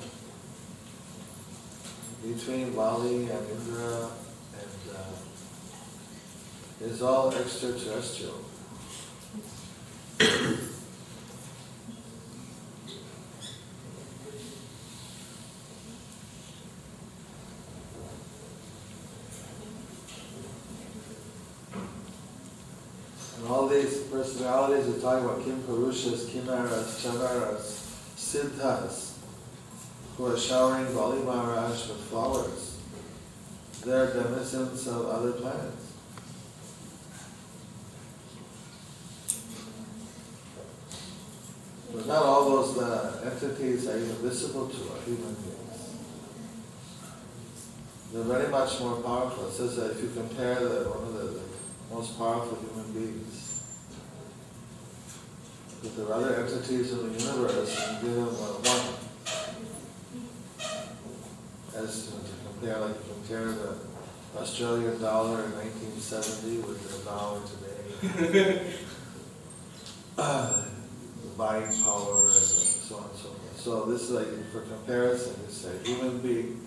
between 2.22 2.74
Bali 2.74 3.30
and 3.30 3.50
Indra 3.50 4.10
and 4.52 4.94
uh, 4.94 5.16
is 6.82 7.00
all 7.00 7.34
extraterrestrial. 7.34 8.44
And 23.40 23.48
all 23.48 23.68
these 23.68 24.00
are 25.04 25.18
about 25.18 25.44
Kim 25.44 25.62
Purushas, 25.62 26.26
Kinnaras, 26.26 27.00
Charanas, 27.02 27.86
Siddhas, 28.16 29.12
who 30.16 30.26
are 30.26 30.38
showering 30.38 30.92
Bali 30.94 31.22
Maharaj 31.22 31.88
with 31.88 32.00
flowers. 32.08 32.78
They're 33.84 34.12
denizens 34.12 34.86
of 34.88 35.06
other 35.06 35.32
planets. 35.32 35.86
But 41.94 42.06
not 42.06 42.22
all 42.22 42.44
those 42.50 42.78
uh, 42.78 43.30
entities 43.32 43.88
are 43.88 43.96
even 43.96 44.16
visible 44.16 44.68
to 44.68 44.76
our 44.92 45.00
human 45.04 45.34
beings. 45.34 45.96
They're 48.12 48.24
very 48.24 48.48
much 48.48 48.80
more 48.80 48.96
powerful. 48.96 49.48
It 49.48 49.52
says 49.52 49.76
that 49.76 49.92
if 49.92 50.02
you 50.02 50.10
compare 50.10 50.56
the, 50.56 50.90
one 50.90 51.08
of 51.08 51.14
the, 51.14 51.40
the 51.40 51.94
most 51.94 52.18
powerful 52.18 52.58
human 52.58 52.92
beings 52.92 53.49
with 55.82 55.96
the 55.96 56.06
other 56.08 56.34
entities 56.36 56.92
in 56.92 57.12
the 57.12 57.18
universe 57.18 57.88
and 57.88 58.02
give 58.02 58.14
them 58.14 58.26
one. 58.26 58.94
As 61.74 62.06
you 62.06 62.18
to 62.18 62.34
compare, 62.46 62.78
like 62.80 62.96
you 62.96 63.14
compare 63.14 63.52
the 63.52 63.76
Australian 64.36 65.00
dollar 65.00 65.44
in 65.44 65.52
1970 65.52 66.58
with 66.58 66.80
the 66.86 67.04
dollar 67.08 67.40
today. 67.46 68.74
uh, 70.18 70.62
the 71.22 71.28
buying 71.38 71.82
power 71.82 72.22
and 72.24 72.30
so 72.30 72.96
on 72.96 73.04
and 73.04 73.18
so 73.18 73.28
forth. 73.28 73.60
So 73.60 73.84
this 73.86 74.02
is 74.02 74.10
like 74.10 74.52
for 74.52 74.60
comparison, 74.60 75.34
it's 75.44 75.64
a 75.64 75.78
human 75.88 76.18
being, 76.18 76.60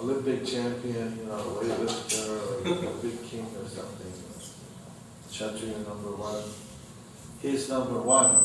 Olympic 0.00 0.44
champion, 0.44 1.16
you 1.18 1.24
know, 1.24 1.58
weightlifter, 1.60 2.28
or 2.28 2.90
a 2.90 3.02
big 3.02 3.22
king 3.24 3.46
or 3.56 3.68
something, 3.68 4.12
Kshatriya 5.30 5.78
number 5.78 6.10
one. 6.12 6.65
He's 7.42 7.68
number 7.68 8.00
one. 8.00 8.44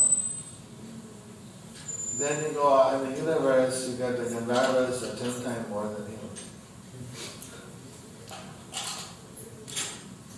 Then 2.19 2.43
you 2.43 2.51
go 2.53 2.89
in 2.93 3.11
the 3.11 3.17
universe, 3.17 3.89
you 3.89 3.95
got 3.95 4.17
the 4.17 4.23
Gandharvas 4.23 5.01
are 5.01 5.15
ten 5.17 5.43
times 5.43 5.69
more 5.69 5.87
than 5.87 6.05
him. 6.05 6.19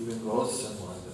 Even 0.02 0.24
ghosts 0.24 0.66
are 0.72 0.76
more 0.80 0.94
than. 0.94 1.14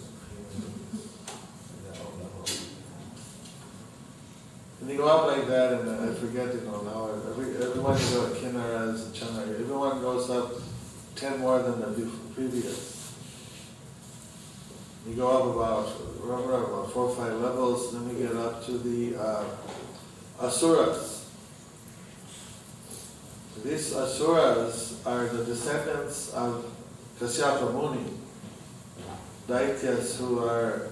And 4.82 4.90
you 4.90 4.98
go 4.98 5.08
up 5.08 5.28
like 5.28 5.48
that, 5.48 5.74
and 5.74 5.90
I 5.90 6.14
forget, 6.14 6.54
you 6.54 6.62
know, 6.62 6.82
now 6.84 7.10
every, 7.30 7.56
everyone 7.56 7.98
you 8.00 8.10
go 8.14 8.30
to 8.30 8.36
Kinnaras 8.36 9.06
and 9.06 9.14
Charana, 9.14 9.60
everyone 9.60 10.02
goes 10.02 10.30
up 10.30 10.52
ten 11.16 11.40
more 11.40 11.62
than 11.62 11.80
the 11.82 12.10
previous. 12.34 12.99
You 15.10 15.16
go 15.16 15.28
up 15.28 15.56
about, 15.56 15.90
remember, 16.22 16.66
about 16.66 16.92
four 16.94 17.06
or 17.06 17.16
five 17.16 17.34
levels, 17.34 17.92
then 17.94 18.08
we 18.08 18.22
get 18.22 18.36
up 18.36 18.64
to 18.66 18.78
the 18.78 19.20
uh, 19.20 19.44
Asuras. 20.40 21.32
These 23.66 23.96
Asuras 23.96 25.02
are 25.08 25.26
the 25.26 25.46
descendants 25.46 26.30
of 26.34 26.64
Kasyapa 27.20 27.74
Muni, 27.74 28.06
Daityas 29.48 30.18
who 30.18 30.48
are 30.48 30.90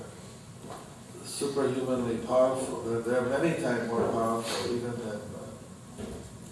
superhumanly 1.24 2.18
powerful. 2.26 2.82
They're, 2.82 3.02
they're 3.02 3.30
many 3.40 3.62
times 3.62 3.88
more 3.88 4.10
powerful 4.10 4.76
even 4.76 4.94
than, 4.94 5.22
uh, 5.22 6.04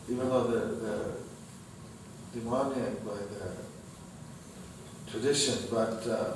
even 0.08 0.30
though 0.30 0.44
they're, 0.44 0.76
they're 0.76 1.12
demoniac 2.32 3.04
by 3.04 3.16
their 3.16 3.56
tradition, 5.10 5.58
but 5.72 6.06
uh, 6.08 6.34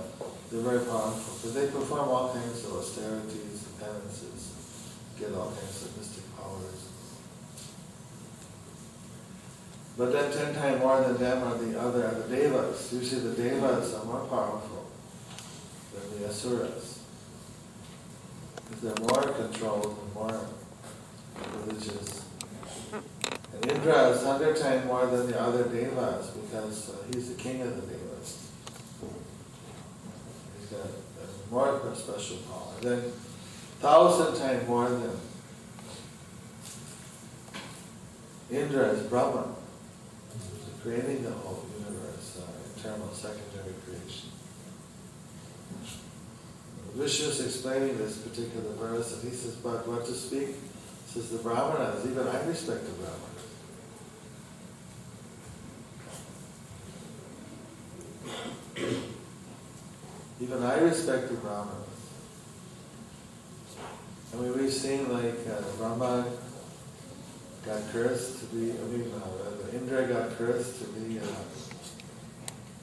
they're 0.51 0.61
very 0.61 0.85
powerful. 0.85 1.33
But 1.43 1.53
they 1.53 1.67
perform 1.71 2.09
all 2.09 2.33
kinds 2.33 2.65
of 2.65 2.73
austerities 2.73 3.65
and 3.65 3.79
penances, 3.79 4.53
get 5.19 5.33
all 5.33 5.51
kinds 5.51 5.85
of 5.85 5.97
mystic 5.97 6.23
powers. 6.37 6.89
But 9.97 10.13
then 10.13 10.31
ten 10.31 10.55
times 10.55 10.79
more 10.79 11.01
than 11.01 11.17
them 11.17 11.43
are 11.43 11.57
the 11.57 11.77
other, 11.77 12.05
are 12.05 12.15
the 12.15 12.35
devas. 12.35 12.93
Usually 12.93 13.21
the 13.21 13.43
devas 13.43 13.93
are 13.95 14.05
more 14.05 14.25
powerful 14.27 14.85
than 15.93 16.21
the 16.21 16.27
asuras. 16.29 17.03
Because 18.55 18.81
they're 18.81 19.07
more 19.07 19.33
controlled 19.33 19.97
and 20.01 20.13
more 20.13 20.47
religious. 21.57 22.23
And 23.53 23.71
Indra 23.71 24.09
is 24.09 24.23
hundred 24.23 24.55
times 24.55 24.85
more 24.85 25.05
than 25.07 25.27
the 25.27 25.41
other 25.41 25.63
devas 25.63 26.29
because 26.29 26.89
uh, 26.91 26.93
he's 27.11 27.35
the 27.35 27.41
king 27.41 27.61
of 27.61 27.75
the 27.75 27.81
devas. 27.81 28.47
He's 30.59 30.69
got 30.69 30.87
more 31.49 31.81
special 31.95 32.37
power. 32.37 32.73
Then 32.81 33.11
thousand 33.79 34.39
times 34.39 34.67
more 34.67 34.89
than 34.89 35.11
Indra 38.51 38.89
is 38.89 39.03
Brahma, 39.03 39.55
creating 40.81 41.23
the 41.23 41.31
whole 41.31 41.65
universe, 41.77 42.41
uh, 42.41 42.79
eternal 42.79 43.13
secondary 43.13 43.75
creation. 43.85 44.29
Vishnu 46.95 47.27
is 47.27 47.45
explaining 47.45 47.97
this 47.99 48.17
particular 48.17 48.73
verse, 48.73 49.13
and 49.13 49.29
he 49.29 49.35
says, 49.35 49.55
but 49.55 49.87
what 49.87 50.05
to 50.07 50.13
speak? 50.13 50.55
Says, 51.05 51.29
the 51.29 51.37
Brahmanas, 51.37 52.05
even 52.05 52.27
I 52.27 52.43
respect 52.47 52.85
the 52.85 52.91
Brahmanas. 52.93 53.28
Even 60.49 60.63
I 60.63 60.79
respect 60.79 61.29
the 61.29 61.35
Brahmanas. 61.35 61.75
I 64.33 64.37
mean, 64.37 64.57
we've 64.57 64.73
seen 64.73 65.07
like 65.13 65.45
uh, 65.47 65.61
Brahma 65.77 66.25
got 67.63 67.87
cursed 67.91 68.39
to 68.39 68.45
be, 68.47 68.71
I 68.71 68.83
mean, 68.85 69.11
uh, 69.13 69.77
Indra 69.77 70.07
got 70.07 70.31
cursed 70.39 70.79
to 70.79 70.85
be 70.85 71.19
uh, 71.19 71.23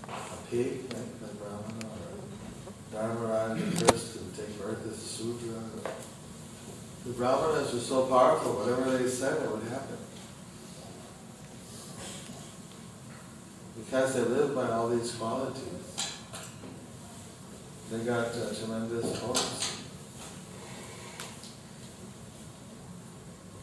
a 0.08 0.36
pig, 0.48 0.82
like 0.94 1.18
the 1.18 1.26
Brahmana, 1.34 1.88
or 1.90 2.22
Dharmaraj 2.94 3.58
got 3.58 3.88
cursed 3.88 4.12
to 4.12 4.20
take 4.40 4.60
birth 4.60 4.86
as 4.86 4.98
a 4.98 5.00
Sudra. 5.00 5.60
The 7.04 7.12
Brahmanas 7.14 7.74
were 7.74 7.80
so 7.80 8.06
powerful, 8.06 8.52
whatever 8.52 8.96
they 8.96 9.08
said, 9.08 9.42
it 9.42 9.50
would 9.50 9.64
happen. 9.64 9.98
Because 13.76 14.14
they 14.14 14.20
lived 14.20 14.54
by 14.54 14.70
all 14.70 14.88
these 14.88 15.10
qualities, 15.16 15.75
they 17.90 18.04
got 18.04 18.26
uh, 18.28 18.54
tremendous 18.54 19.20
potency. 19.20 19.82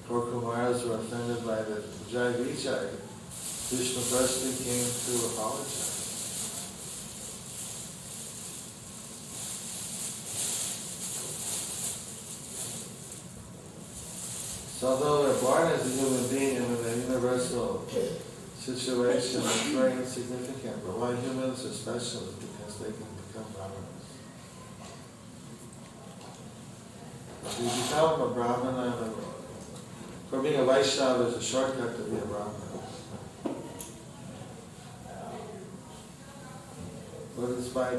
Four 0.08 0.22
Kumaras 0.28 0.88
were 0.88 0.96
offended 0.96 1.46
by 1.46 1.62
the 1.64 1.84
Jai 2.12 2.34
Vijay. 2.34 2.90
Vishnu 3.70 4.02
firstly 4.02 4.52
came 4.64 4.86
to 4.86 5.26
apologize. 5.34 5.94
So 14.84 14.90
although 14.90 15.22
we're 15.22 15.42
born 15.42 15.68
as 15.72 15.88
a 15.88 15.90
human 15.98 16.28
being 16.28 16.58
in 16.58 16.64
a 16.64 16.96
universal 17.08 17.88
situation, 18.60 19.42
it's 19.42 19.68
very 19.68 19.94
insignificant. 19.94 20.86
But 20.86 21.00
why 21.00 21.16
humans 21.16 21.64
are 21.66 21.72
special 21.72 22.28
is 22.28 22.36
because 22.36 22.80
they 22.80 22.92
can 22.92 23.08
become 23.16 23.48
brahmanas. 23.56 24.04
If 27.43 27.43
you 27.60 27.70
become 27.84 28.22
a 28.22 28.28
brahmana, 28.34 29.14
for 30.30 30.42
being 30.42 30.60
a 30.60 30.66
Vaishnava 30.66 31.24
is 31.26 31.36
a 31.36 31.42
shortcut 31.42 31.96
to 31.96 32.04
be 32.04 32.18
a 32.18 32.26
Brahmana. 32.26 32.60
But 37.38 37.50
it's 37.52 37.70
by, 37.70 37.98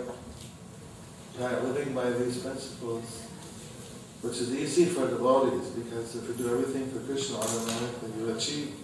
by 1.38 1.60
living 1.60 1.94
by 1.94 2.10
these 2.10 2.38
principles, 2.38 3.22
which 4.22 4.38
is 4.38 4.54
easy 4.54 4.86
for 4.86 5.08
devotees, 5.08 5.68
because 5.70 6.16
if 6.16 6.28
you 6.28 6.34
do 6.34 6.50
everything 6.50 6.90
for 6.90 7.00
Krishna, 7.00 7.36
automatically 7.36 8.10
you 8.18 8.34
achieve. 8.34 8.74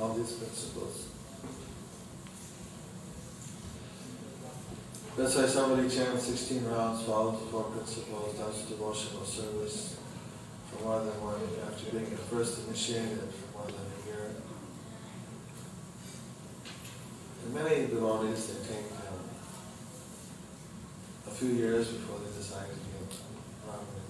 all 0.00 0.14
these 0.14 0.32
principles. 0.32 1.08
That's 5.20 5.36
why 5.36 5.44
somebody 5.44 5.86
chants 5.86 6.24
16 6.24 6.64
rounds, 6.64 7.02
follows 7.02 7.40
the 7.40 7.46
four 7.52 7.64
principles, 7.64 8.38
does 8.38 8.64
devotional 8.64 9.22
service 9.22 9.98
for 10.72 10.82
more 10.82 11.00
than 11.00 11.12
one 11.20 11.38
year, 11.40 11.60
after 11.68 11.90
being 11.92 12.06
first 12.32 12.66
initiated 12.66 13.28
for 13.28 13.58
more 13.58 13.66
than 13.66 13.84
a 13.84 14.00
year. 14.08 14.32
And 17.44 17.52
many 17.52 17.88
devotees, 17.88 18.46
they 18.48 18.64
take 18.64 18.88
um, 18.96 19.20
a 21.28 21.30
few 21.36 21.50
years 21.50 21.88
before 21.88 22.20
they 22.24 22.32
decide 22.32 22.70
to 22.72 22.80
be 22.80 22.96
a 22.96 23.04
Brahmin. 23.68 24.08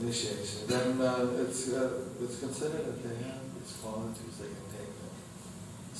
Initiation. 0.00 0.66
Then 0.66 0.98
uh, 0.98 1.44
it's, 1.44 1.74
uh, 1.74 2.08
it's 2.24 2.40
considered 2.40 2.86
that 2.86 3.02
they 3.04 3.16
have 3.28 3.44
these 3.52 3.76
qualities, 3.84 4.32
they 4.40 4.48
can 4.48 4.64
take 4.72 4.89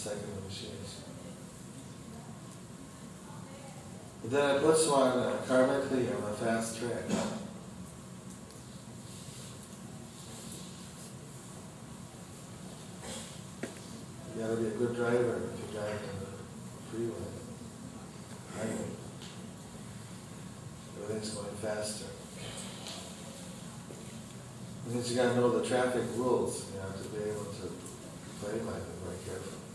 the. 0.05 1.05
But 4.22 4.30
then 4.30 4.57
it 4.57 4.62
puts 4.62 4.86
one 4.86 5.18
uh, 5.18 5.36
karmically 5.46 6.09
on 6.16 6.30
a 6.30 6.34
fast 6.34 6.78
track. 6.78 7.05
You 14.36 14.42
gotta 14.42 14.57
be 14.57 14.66
a 14.68 14.70
good 14.70 14.94
driver 14.94 15.42
if 15.53 15.74
you're 15.74 15.82
on 15.82 15.90
the 16.20 16.26
freeway. 16.90 17.28
Everything's 21.03 21.30
going 21.30 21.57
faster. 21.57 22.07
Because 24.86 25.11
you 25.11 25.16
gotta 25.16 25.36
know 25.36 25.59
the 25.59 25.66
traffic 25.66 26.05
rules, 26.16 26.66
you 26.72 26.80
have 26.80 27.03
to 27.03 27.09
be 27.09 27.30
able 27.30 27.44
to 27.44 27.70
play 28.40 28.59
by 28.59 28.72
them 28.72 28.96
very 29.05 29.16
carefully. 29.26 29.69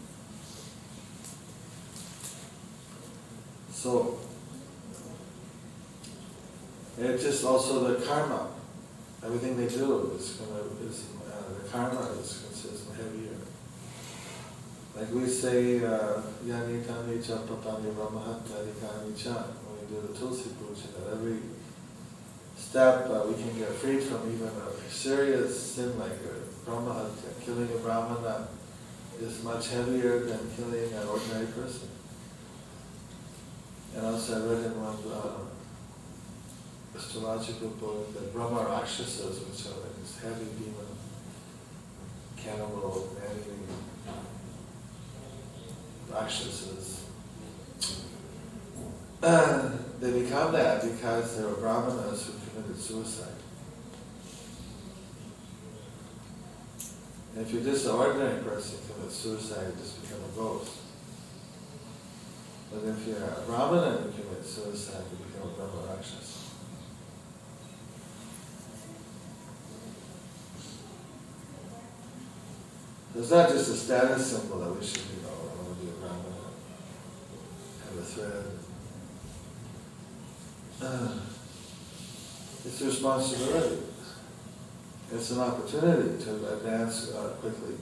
So, 3.85 4.17
it's 6.97 7.21
just 7.21 7.45
also 7.45 7.93
the 7.93 8.03
karma. 8.03 8.47
Everything 9.23 9.57
they 9.57 9.67
do 9.67 10.11
is 10.17 10.41
gonna, 10.41 10.63
is, 10.89 11.05
uh, 11.29 11.61
the 11.61 11.69
karma 11.69 12.01
is 12.19 12.47
consistent 12.47 12.97
heavier. 12.97 13.37
Like 14.95 15.13
we 15.13 15.27
say, 15.27 15.85
uh, 15.85 16.19
yani 16.47 16.81
kani 16.81 17.21
cha 17.21 17.37
papani 17.45 17.93
brahmahattari 17.93 18.73
kani 18.81 19.15
cha, 19.15 19.53
when 19.61 19.77
we 19.77 19.95
do 19.95 20.07
the 20.07 20.17
tulsi 20.17 20.49
puja, 20.57 20.87
that 20.97 21.11
every 21.11 21.37
step 22.57 23.07
uh, 23.11 23.23
we 23.27 23.35
can 23.35 23.55
get 23.55 23.69
freed 23.69 24.01
from 24.01 24.33
even 24.33 24.47
a 24.47 24.91
serious 24.91 25.61
sin 25.75 25.99
like 25.99 26.17
a 26.25 26.67
brahmahatya. 26.67 27.39
Killing 27.45 27.69
a 27.71 27.77
brahmana 27.77 28.47
is 29.21 29.43
much 29.43 29.69
heavier 29.69 30.21
than 30.21 30.39
killing 30.57 30.91
an 30.91 31.07
ordinary 31.07 31.45
person. 31.45 31.89
And 33.95 34.05
also 34.05 34.35
I 34.35 34.53
read 34.53 34.65
in 34.65 34.73
one 34.81 34.97
uh, 35.09 36.97
astrological 36.97 37.69
book 37.69 38.13
that 38.13 38.33
Brahma 38.33 38.67
Rakshasas, 38.69 39.39
which 39.39 39.65
are 39.71 39.79
like 39.79 39.95
this 40.01 40.19
heavy 40.19 40.45
demon, 40.59 40.91
cannibal, 42.35 43.09
man-eating 43.17 43.67
Rakshasas, 46.11 47.05
they 50.01 50.21
become 50.21 50.51
that 50.51 50.83
because 50.83 51.37
they 51.37 51.43
were 51.43 51.53
Brahmanas 51.53 52.27
who 52.27 52.33
committed 52.51 52.79
suicide. 52.79 53.29
And 57.33 57.45
if 57.45 57.51
you're 57.51 57.63
just 57.63 57.85
an 57.85 57.91
ordinary 57.91 58.43
person 58.43 58.77
who 58.87 58.93
commits 58.93 59.15
suicide, 59.15 59.67
you 59.67 59.81
just 59.81 60.01
become 60.01 60.19
a 60.23 60.35
ghost. 60.35 60.84
But 62.71 62.83
if 62.89 63.07
you're 63.07 63.17
a 63.17 63.43
Brahmana 63.45 63.97
who 63.97 64.11
commit 64.11 64.45
suicide, 64.45 65.03
you 65.11 65.25
become 65.25 65.49
a 65.49 65.53
Brahma 65.53 65.93
Rakshasa. 65.95 66.39
It's 73.17 73.31
not 73.31 73.49
just 73.49 73.69
a 73.69 73.75
status 73.75 74.31
symbol 74.31 74.59
that 74.59 74.77
we 74.77 74.85
should, 74.85 74.97
you 74.97 75.25
I 75.25 75.31
want 75.31 75.79
to 75.79 75.85
be 75.85 75.89
a 75.89 75.93
Brahmana, 75.93 76.51
have 77.85 77.97
a 77.97 78.01
thread. 78.03 78.45
Uh, 80.81 81.19
it's 82.65 82.81
a 82.81 82.85
responsibility. 82.85 83.83
It's 85.13 85.31
an 85.31 85.39
opportunity 85.39 86.23
to 86.25 86.53
advance 86.53 87.13
uh, 87.13 87.29
quickly, 87.39 87.75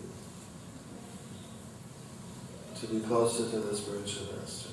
to 2.83 2.93
be 2.93 2.99
closer 2.99 3.49
to 3.49 3.59
the 3.59 3.75
spiritual 3.75 4.27
master. 4.37 4.69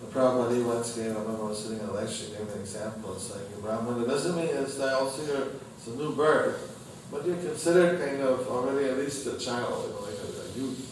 The 0.00 0.06
Prabhupada 0.08 0.64
once 0.64 0.96
gave, 0.96 1.10
I 1.12 1.20
remember 1.20 1.44
I 1.44 1.48
was 1.48 1.62
sitting 1.62 1.80
in 1.80 1.86
a 1.86 1.92
lecture, 1.92 2.26
gave 2.30 2.48
an 2.48 2.60
example, 2.60 3.14
it's 3.14 3.30
like 3.30 3.42
it 3.42 4.06
doesn't 4.08 4.36
mean 4.36 4.48
it's 4.48 4.76
the 4.76 4.96
also 4.98 5.24
your, 5.26 5.48
it's 5.76 5.86
a 5.86 5.90
new 5.90 6.16
birth, 6.16 7.08
but 7.10 7.26
you're 7.26 7.36
considered 7.36 8.00
kind 8.00 8.22
of 8.22 8.48
already 8.48 8.88
at 8.88 8.98
least 8.98 9.26
a 9.26 9.38
child, 9.38 9.86
you 9.86 9.94
know, 9.94 10.00
like 10.00 10.18
a, 10.18 10.40
a 10.40 10.60
youth. 10.60 10.88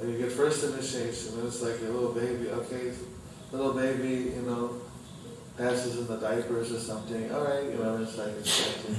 And 0.00 0.12
you 0.12 0.18
get 0.18 0.32
first 0.32 0.64
initiation, 0.64 1.38
and 1.38 1.46
it's 1.46 1.62
like 1.62 1.80
a 1.80 1.84
little 1.84 2.12
baby, 2.12 2.50
okay, 2.50 2.92
little 3.52 3.72
baby, 3.72 4.32
you 4.34 4.42
know, 4.42 4.80
passes 5.56 5.98
in 5.98 6.06
the 6.08 6.16
diapers 6.16 6.72
or 6.72 6.80
something, 6.80 7.32
all 7.32 7.44
right, 7.44 7.64
you 7.64 7.78
know, 7.78 8.02
it's 8.02 8.18
like 8.18 8.34
it's 8.36 8.88
like 8.88 8.96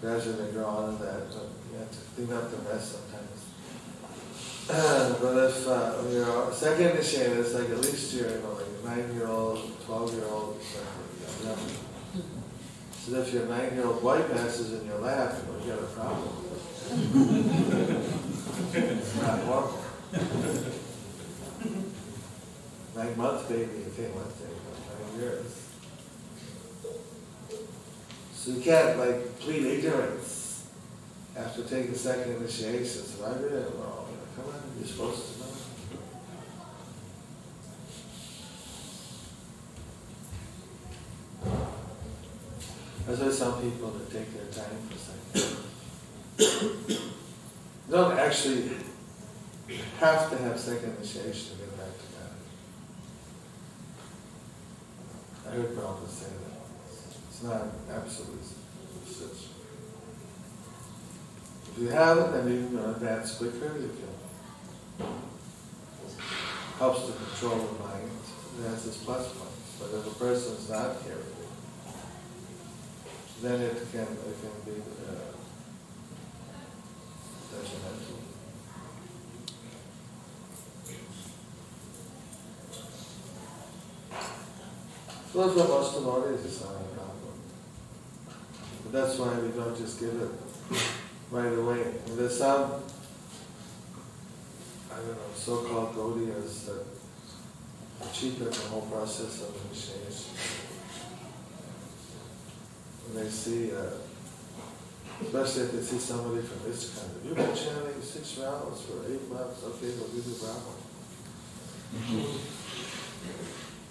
gradually 0.00 0.52
grow 0.52 0.64
on 0.64 0.96
to 0.96 1.04
that, 1.04 1.28
but 1.30 1.55
have 1.78 1.90
to 1.90 1.98
clean 2.14 2.32
up 2.32 2.50
the 2.50 2.58
mess 2.62 2.96
sometimes. 2.96 3.36
but 5.20 5.48
if 5.48 5.68
uh, 5.68 6.02
you're 6.10 6.52
second 6.52 6.86
initiated, 6.88 7.38
it's 7.38 7.54
like 7.54 7.70
at 7.70 7.78
least 7.78 8.14
you're, 8.14 8.30
you 8.30 8.40
know, 8.40 8.52
like 8.52 8.66
a 8.66 8.86
nine-year-old, 8.88 9.84
twelve-year-old, 9.86 10.56
like 10.56 11.44
young. 11.44 11.58
So 12.90 13.20
if 13.20 13.32
your 13.32 13.46
nine-year-old 13.46 14.02
boy 14.02 14.22
passes 14.24 14.80
in 14.80 14.86
your 14.86 14.98
lap, 14.98 15.36
you 15.64 15.70
got 15.70 15.78
a 15.78 15.86
problem. 15.86 16.28
it's 18.72 19.14
not 19.22 19.44
normal. 19.44 19.84
Nine 22.96 23.16
months 23.16 23.44
baby, 23.44 23.84
okay, 23.92 24.10
one 24.10 24.30
thing, 24.34 24.50
nine 24.88 25.20
years. 25.20 25.52
So 28.34 28.50
you 28.52 28.60
can't 28.62 28.98
like 28.98 29.38
plead 29.38 29.64
ignorance 29.64 30.35
after 31.36 31.62
taking 31.62 31.94
second 31.94 32.36
initiation. 32.36 33.02
So 33.02 33.26
I 33.26 33.34
did 33.34 33.52
it 33.52 33.72
wrong. 33.76 34.06
Come 34.36 34.46
on, 34.46 34.60
you're 34.78 34.86
supposed 34.86 35.34
to 35.34 35.40
know. 35.40 35.46
That's 43.06 43.20
why 43.20 43.30
some 43.30 43.62
people 43.62 43.90
that 43.90 44.10
take 44.10 44.32
their 44.34 44.46
time 44.50 44.78
for 44.88 44.98
second. 44.98 45.56
don't 47.90 48.18
actually 48.18 48.70
have 50.00 50.30
to 50.30 50.38
have 50.38 50.58
second 50.58 50.96
initiation 50.96 51.52
to 51.52 51.62
get 51.62 51.76
back 51.76 51.92
to 51.98 52.06
God. 52.14 52.32
I 55.46 55.50
heard 55.56 55.76
Prabhupada 55.76 56.08
say 56.08 56.26
that. 56.26 56.56
It's 57.28 57.42
not 57.42 57.62
absolute 57.90 58.42
such. 59.16 59.50
If 61.62 61.65
you 61.78 61.88
have 61.88 62.18
it, 62.18 62.32
then 62.32 62.48
you 62.52 62.68
can 62.68 62.90
advance 62.90 63.36
quicker, 63.36 63.76
you 63.78 63.90
can. 64.98 65.06
Helps 66.78 67.06
to 67.06 67.12
control 67.12 67.58
the 67.58 67.84
mind, 67.84 68.10
that's 68.60 68.86
its 68.86 68.96
plus 68.98 69.28
points. 69.32 69.76
But 69.78 69.98
if 69.98 70.06
a 70.06 70.18
person 70.18 70.56
is 70.56 70.70
not 70.70 71.04
careful, 71.04 71.48
then 73.42 73.60
it 73.60 73.76
can, 73.92 74.02
it 74.02 74.36
can 74.40 74.56
be 74.64 74.80
uh, 75.06 75.32
detrimental. 77.52 78.18
So 85.32 85.46
that's 85.46 85.56
what 85.58 85.68
most 85.68 85.94
devotees 85.94 86.44
is 86.46 86.60
not 86.62 86.70
a 86.70 86.84
problem. 86.94 87.34
But 88.82 88.92
that's 88.92 89.18
why 89.18 89.38
we 89.38 89.48
don't 89.48 89.76
just 89.76 90.00
give 90.00 90.14
it 90.14 90.30
right 91.30 91.52
away. 91.52 91.82
And 92.06 92.18
there's 92.18 92.38
some, 92.38 92.82
I 94.92 94.96
don't 94.96 95.08
know, 95.08 95.32
so-called 95.34 95.94
Gaudias 95.94 96.66
that 96.66 96.84
cheapen 98.12 98.50
the 98.50 98.56
whole 98.68 98.82
process 98.82 99.42
of 99.42 99.54
initiation. 99.66 100.32
When 103.04 103.24
they 103.24 103.30
see, 103.30 103.72
uh, 103.72 103.90
especially 105.22 105.62
if 105.62 105.72
they 105.72 105.82
see 105.82 105.98
somebody 105.98 106.42
from 106.42 106.70
this 106.70 106.98
kind 106.98 107.10
country, 107.12 107.28
you've 107.28 107.36
been 107.36 107.54
chanting 107.54 108.02
six 108.02 108.38
rounds 108.38 108.82
for 108.82 109.04
eight 109.10 109.28
months, 109.30 109.64
okay, 109.64 109.92
we'll 109.98 110.08
give 110.08 110.26
you 110.26 110.34
Brahma. 110.40 110.74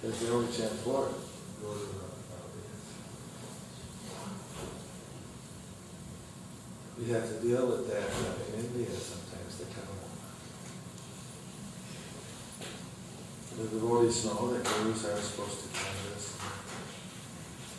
Because 0.02 0.20
they 0.20 0.30
only 0.30 0.52
chant 0.52 0.74
four. 0.84 1.10
Go 1.62 1.74
to 1.74 1.80
the, 1.80 1.86
uh, 1.86 2.16
we 6.98 7.04
have 7.12 7.28
to 7.28 7.36
deal 7.46 7.68
with 7.68 7.92
that 7.92 8.08
in 8.54 8.60
India 8.66 8.90
sometimes, 8.92 9.58
they 9.60 9.66
come. 9.74 9.84
The 13.58 13.64
devotees 13.68 14.26
know 14.26 14.54
that 14.54 14.64
gurus 14.64 15.04
are 15.06 15.18
supposed 15.18 15.60
to 15.64 15.68
come 15.80 15.96
this. 16.12 16.26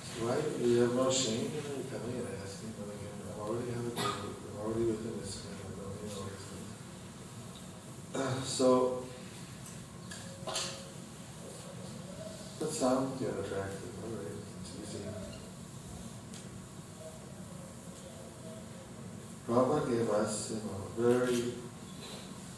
So 0.05 0.13
why, 0.25 0.37
you 0.65 0.81
have 0.83 0.95
no 0.95 1.11
shame 1.11 1.51
in 1.53 1.85
coming 1.89 2.17
and 2.17 2.29
asking, 2.43 2.73
but 2.77 2.89
again, 2.93 3.17
I 3.29 3.31
already 3.41 3.71
have 3.73 3.87
a 3.87 3.91
guru, 3.91 4.31
I'm 4.53 4.59
already 4.61 4.85
within 4.85 5.15
this 5.21 5.35
kind 5.45 5.61
of, 5.65 5.71
you 6.01 6.09
uh, 8.21 8.37
so, 8.43 8.69
that 12.59 12.71
sounds 12.71 13.21
yeah, 13.21 13.29
attractive, 13.29 13.93
all 14.03 14.11
right, 14.17 14.37
it's 14.61 14.71
easy. 14.81 15.01
Prabhupada 19.47 19.89
gave 19.89 20.11
us, 20.11 20.51
you 20.51 20.57
know, 20.67 20.83
very 20.99 21.55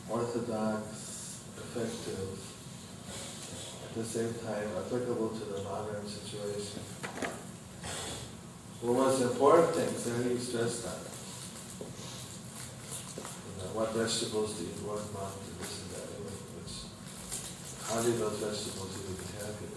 orthodox, 0.08 1.44
effective, 1.58 2.40
at 3.84 3.94
the 3.94 4.04
same 4.04 4.32
time 4.40 4.68
applicable 4.74 5.28
to 5.28 5.44
the 5.44 5.62
modern 5.64 6.08
situation. 6.08 6.80
What 8.80 8.94
was 8.94 9.20
important 9.20 9.74
things 9.74 10.04
that 10.04 10.30
he 10.30 10.38
stressed 10.38 10.86
on. 10.86 10.96
You 13.44 13.56
know, 13.58 13.68
what 13.76 13.92
vegetables 13.92 14.56
to 14.56 14.62
eat 14.64 14.80
one 14.80 15.04
month, 15.12 15.44
and 15.44 15.60
this 15.60 15.84
and 15.84 15.90
that, 15.92 16.08
which, 16.24 16.88
how 17.84 18.00
do 18.00 18.16
those 18.16 18.38
vegetables 18.40 18.96
even 18.96 19.28
happy? 19.36 19.68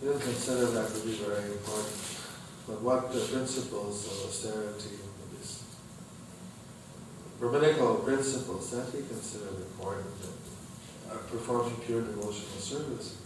He 0.00 0.06
didn't 0.08 0.22
consider 0.22 0.66
that 0.66 0.88
to 0.88 1.00
be 1.06 1.12
very 1.14 1.52
important. 1.52 2.19
But 2.66 2.82
what 2.82 3.12
the 3.12 3.20
principles 3.20 4.06
of 4.06 4.28
austerity, 4.28 4.96
these 5.36 5.62
brahminical 7.38 7.96
principles, 7.96 8.70
that 8.70 8.86
he 8.92 9.06
considered 9.08 9.56
important 9.56 10.06
in 10.22 10.30
uh, 11.10 11.16
performing 11.30 11.76
pure 11.86 12.02
devotional 12.02 12.60
service. 12.60 13.16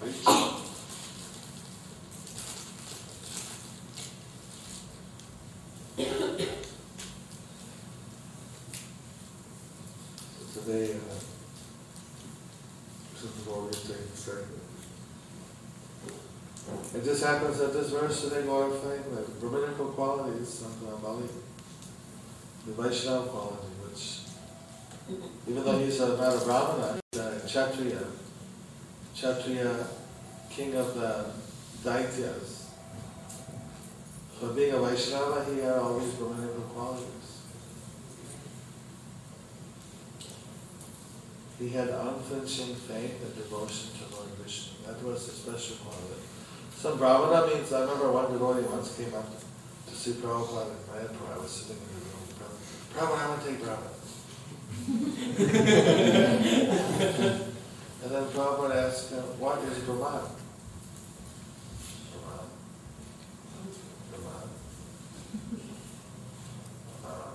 so 10.39 10.61
today, 10.61 10.93
uh, 10.95 11.15
what 13.47 13.63
we're 13.65 13.71
taking 13.71 14.15
second. 14.15 14.74
It 16.95 17.05
just 17.05 17.25
happens 17.25 17.59
that 17.59 17.73
this 17.73 17.91
verse 17.91 18.23
today 18.23 18.43
glorifying 18.43 19.03
the 19.15 19.23
brahminical 19.41 19.89
qualities 19.89 20.63
of 20.63 20.89
uh, 20.89 20.97
Bali, 20.97 21.29
the 22.67 22.73
Vaishnava 22.73 23.29
quality, 23.29 23.67
which, 23.85 24.21
even 25.49 25.65
though 25.65 25.79
he's 25.79 26.01
a, 26.01 26.17
not 26.17 26.41
a 26.41 26.45
Brahmana, 26.45 27.01
he's 27.13 27.21
a 27.21 27.41
Kshatriya, 27.45 28.05
Kshatriya, 29.15 29.87
king 30.49 30.75
of 30.75 30.95
the 30.95 31.27
Daityas. 31.83 32.65
But 34.41 34.57
being 34.57 34.73
a 34.75 34.79
Vaishnava, 34.81 35.45
he 35.53 35.61
had 35.61 35.75
all 35.75 35.99
these 35.99 36.15
brahminical 36.15 36.63
qualities. 36.63 37.43
He 41.59 41.69
had 41.69 41.89
unflinching 41.89 42.75
faith 42.75 43.23
and 43.23 43.35
devotion 43.37 43.91
to 43.99 44.17
Lord 44.17 44.29
Vishnu. 44.43 44.87
That 44.87 45.03
was 45.03 45.29
a 45.29 45.31
special 45.31 45.77
quality. 45.77 46.23
Some 46.85 46.99
Brahmana 46.99 47.47
means, 47.47 47.73
I 47.73 47.81
remember 47.81 48.13
one 48.13 48.31
devotee 48.31 48.67
once 48.69 48.95
came 48.95 49.15
up 49.15 49.25
to 49.25 49.95
see 49.97 50.13
Prabhupada 50.21 50.69
in 50.69 50.77
Mayapur. 50.93 51.33
I 51.33 51.39
was 51.41 51.51
sitting 51.51 51.81
in 51.81 51.89
the 51.89 51.97
room. 52.13 52.29
Prabhupada, 52.93 53.25
I 53.25 53.29
want 53.31 53.41
to 53.41 53.49
take 53.49 53.65
Prabhupada. 53.65 53.97
and 58.05 58.13
then 58.13 58.25
Prabhupada 58.37 58.77
asked 58.85 59.09
him, 59.13 59.25
what 59.41 59.65
is 59.65 59.79
Brahman? 59.79 60.29
Brahman. 62.13 62.49
Brahman. 64.13 64.49
Uh. 67.01 67.33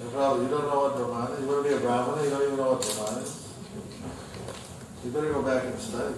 and 0.00 0.08
Prabhupada, 0.10 0.42
you 0.42 0.48
don't 0.50 0.66
know 0.66 0.90
what 0.90 0.96
Brahman 0.96 1.30
is? 1.34 1.40
You 1.40 1.46
want 1.46 1.62
to 1.62 1.68
be 1.70 1.74
a 1.76 1.78
Brahmana? 1.78 2.24
You 2.24 2.30
don't 2.30 2.42
even 2.42 2.56
know 2.56 2.72
what 2.72 2.82
Brahman 2.82 3.22
is? 3.22 3.42
You 5.04 5.10
better 5.10 5.32
go 5.32 5.42
back 5.42 5.64
and 5.64 5.78
study. 5.80 6.14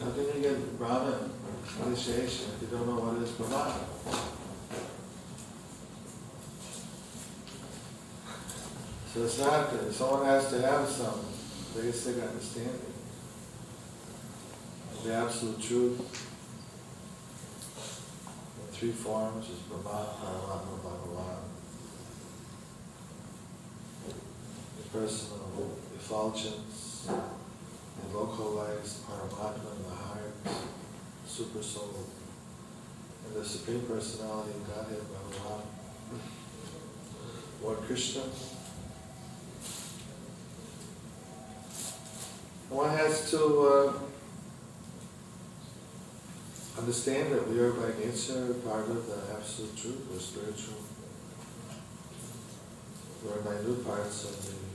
How 0.00 0.10
can 0.10 0.26
you 0.26 0.42
get 0.42 0.78
Brahman 0.78 1.30
initiation 1.86 2.50
if 2.56 2.60
you 2.60 2.68
don't 2.76 2.86
know 2.86 3.00
what 3.00 3.22
is 3.22 3.30
Brahman? 3.30 3.72
So 9.14 9.24
it's 9.24 9.38
not 9.38 9.72
that 9.72 9.92
someone 9.94 10.26
has 10.26 10.50
to 10.50 10.60
have 10.60 10.86
some 10.86 11.20
basic 11.74 12.22
understanding 12.22 12.92
of 14.92 15.04
the 15.04 15.14
absolute 15.14 15.62
truth 15.62 16.00
in 18.60 18.72
three 18.74 18.92
forms 18.92 19.48
is 19.48 19.58
Brahman, 19.60 20.06
Paramatma, 20.20 20.78
Bhagavan. 20.84 21.38
The 24.76 24.98
personal 24.98 25.78
effulgence, 25.96 26.89
the 27.06 28.16
localized 28.16 29.06
Paramatma 29.06 29.76
in 29.76 29.82
the 29.84 29.94
heart, 29.94 30.34
super 31.26 31.62
soul, 31.62 32.04
and 33.26 33.34
the 33.34 33.44
Supreme 33.44 33.82
Personality 33.82 34.50
of 34.50 34.66
Godhead, 34.66 34.98
Bhagavan, 34.98 35.62
Lord 37.62 37.78
Krishna. 37.78 38.22
One 42.68 42.90
has 42.90 43.30
to 43.32 43.38
uh, 43.38 43.92
understand 46.78 47.32
that 47.32 47.48
we 47.48 47.58
are 47.58 47.72
by 47.72 47.88
nature 47.98 48.54
part 48.64 48.88
of 48.88 49.06
the 49.06 49.34
absolute 49.34 49.76
truth, 49.76 50.06
we're 50.10 50.18
spiritual. 50.18 50.76
We're 53.24 53.42
minute 53.42 53.84
parts 53.84 54.24
of 54.24 54.46
the 54.46 54.69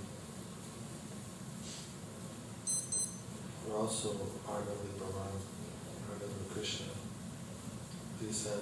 we're 3.76 3.82
also 3.82 4.10
part 4.48 4.62
of 4.62 4.78
the 4.88 4.94
Brahman, 4.98 5.36
part 6.08 6.22
of 6.24 6.32
the 6.40 6.54
Krishna. 6.54 6.88
He 8.22 8.32
said, 8.32 8.62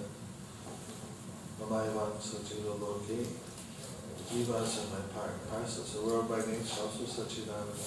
Mamaivamso 1.62 2.42
Jiva 2.42 2.80
Loke, 2.82 3.28
Jivas 4.32 4.74
are 4.82 4.90
my 4.90 5.06
part 5.14 5.32
and 5.32 5.50
parcel. 5.52 5.84
So 5.84 6.06
we're 6.06 6.24
by 6.24 6.40
nature 6.50 6.82
also 6.82 7.04
Sachidananda. 7.06 7.78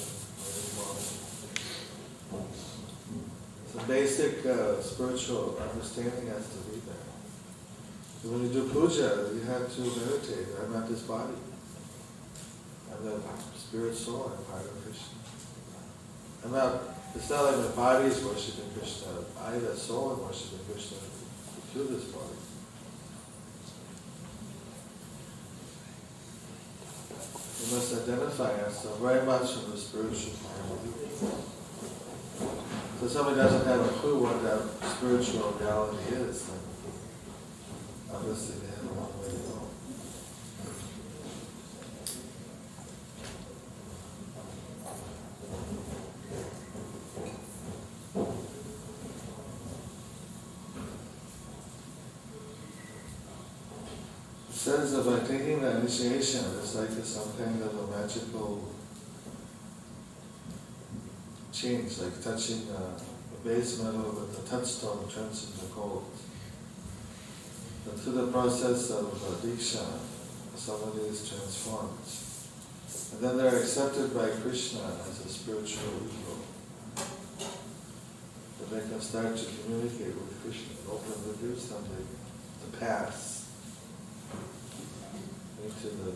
So 3.72 3.78
basic 3.88 4.46
uh, 4.46 4.80
spiritual 4.80 5.58
understanding 5.58 6.28
has 6.28 6.48
to 6.48 6.58
be 6.70 6.80
there. 6.86 7.10
So 8.22 8.28
when 8.30 8.44
you 8.44 8.52
do 8.52 8.68
puja, 8.68 9.30
you 9.34 9.42
have 9.42 9.74
to 9.74 9.80
meditate. 9.80 10.46
I'm 10.62 10.72
not 10.72 10.88
this 10.88 11.02
body. 11.02 11.34
I'm 12.92 13.04
the 13.04 13.18
spirit 13.58 13.96
soul. 13.96 14.32
I'm 14.32 14.44
part 14.44 14.64
of 14.64 14.84
Krishna. 14.84 15.18
I'm 16.44 16.52
not. 16.52 16.95
It's 17.16 17.30
not 17.30 17.44
like 17.44 17.56
my 17.56 17.68
body 17.74 18.06
is 18.06 18.22
worshiping 18.22 18.70
Krishna. 18.78 19.08
I, 19.40 19.58
the 19.58 19.74
soul, 19.74 20.12
am 20.12 20.22
worshiping 20.22 20.60
Krishna 20.70 20.98
through 21.72 21.88
this 21.88 22.04
body. 22.04 22.36
We 27.58 27.74
must 27.74 27.92
identify 28.02 28.62
ourselves 28.62 29.00
very 29.00 29.26
much 29.26 29.56
in 29.56 29.70
the 29.70 29.76
spiritual 29.76 30.34
part. 30.44 30.56
So 33.00 33.08
somebody 33.08 33.36
doesn't 33.36 33.66
have 33.66 33.80
a 33.80 33.88
clue 34.00 34.22
what 34.22 34.42
that 34.42 34.62
spiritual 34.88 35.52
reality 35.60 36.14
is, 36.14 36.46
then 36.46 36.58
obviously 38.12 38.56
they 38.60 38.68
have 38.68 38.84
a 38.84 38.94
long 38.94 39.12
way 39.20 39.28
to 39.28 39.36
go. 39.36 39.68
It 54.48 54.54
says 54.54 54.92
that 54.92 55.04
by 55.04 55.20
it's 56.04 56.74
like 56.74 56.90
some 57.04 57.32
kind 57.38 57.62
of 57.62 57.74
a 57.74 57.98
magical 57.98 58.68
change, 61.52 61.98
like 61.98 62.22
touching 62.22 62.68
a, 62.68 63.00
the 63.32 63.48
base 63.48 63.82
metal 63.82 64.10
with 64.10 64.36
the 64.36 64.50
touchstone 64.50 65.08
turns 65.08 65.52
into 65.52 65.72
gold. 65.74 66.04
But 67.84 67.98
through 68.00 68.12
the 68.12 68.26
process 68.26 68.90
of 68.90 69.06
uh, 69.06 69.46
Diksha, 69.46 69.86
somebody 70.54 71.06
is 71.06 71.28
transformed. 71.28 71.98
And 73.12 73.20
then 73.22 73.36
they're 73.38 73.60
accepted 73.60 74.14
by 74.14 74.28
Krishna 74.28 74.98
as 75.08 75.24
a 75.24 75.28
spiritual 75.28 75.94
equal. 76.04 76.38
That 78.58 78.70
they 78.70 78.88
can 78.88 79.00
start 79.00 79.36
to 79.36 79.46
communicate 79.62 80.14
with 80.14 80.42
Krishna, 80.42 80.74
open 80.90 81.12
the 81.26 81.46
gives 81.46 81.68
them 81.68 81.84
the, 81.84 82.76
pass 82.78 83.35
into 85.66 85.88
the 85.88 86.12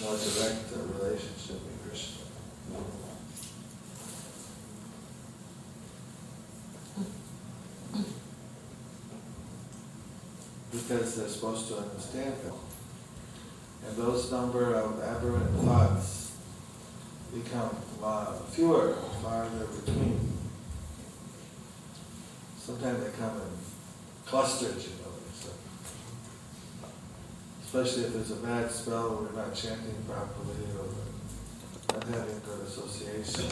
more 0.00 0.16
direct 0.16 0.72
uh, 0.72 0.78
relationship 1.02 1.58
with 1.64 1.88
Krishna. 1.88 2.22
Because 10.70 11.16
they're 11.16 11.28
supposed 11.28 11.68
to 11.68 11.78
understand 11.78 12.34
them. 12.44 12.54
And 13.86 13.96
those 13.96 14.30
number 14.30 14.74
of 14.74 15.02
aberrant 15.02 15.60
thoughts 15.60 16.32
become 17.34 17.70
fewer, 18.50 18.94
farther 19.22 19.66
between. 19.66 20.20
Sometimes 22.58 23.02
they 23.02 23.10
come 23.18 23.36
in 23.36 23.50
clusters, 24.24 24.84
you 24.84 24.90
know. 25.02 25.05
Especially 27.66 28.04
if 28.04 28.12
there's 28.12 28.30
a 28.30 28.36
bad 28.36 28.70
spell, 28.70 29.08
or 29.08 29.22
we're 29.22 29.42
not 29.42 29.52
chanting 29.52 29.96
properly, 30.06 30.54
or 30.78 30.86
not 31.92 32.04
having 32.04 32.40
good 32.46 32.60
association. 32.64 33.50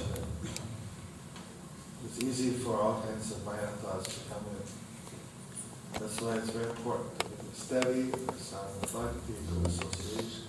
It's 2.05 2.23
easy 2.23 2.51
for 2.51 2.81
all 2.81 3.03
kinds 3.03 3.33
of 3.33 3.45
Maya 3.45 3.67
thoughts 3.83 4.15
to 4.15 4.21
come 4.33 4.45
in. 4.55 6.01
That's 6.01 6.21
why 6.21 6.37
it's 6.37 6.51
very 6.51 6.71
important 6.71 7.19
to 7.19 7.25
be 7.27 7.33
steady, 7.55 8.13
sound 8.39 8.81
bhakti, 8.93 9.35
good 9.51 9.67
association. 9.67 10.45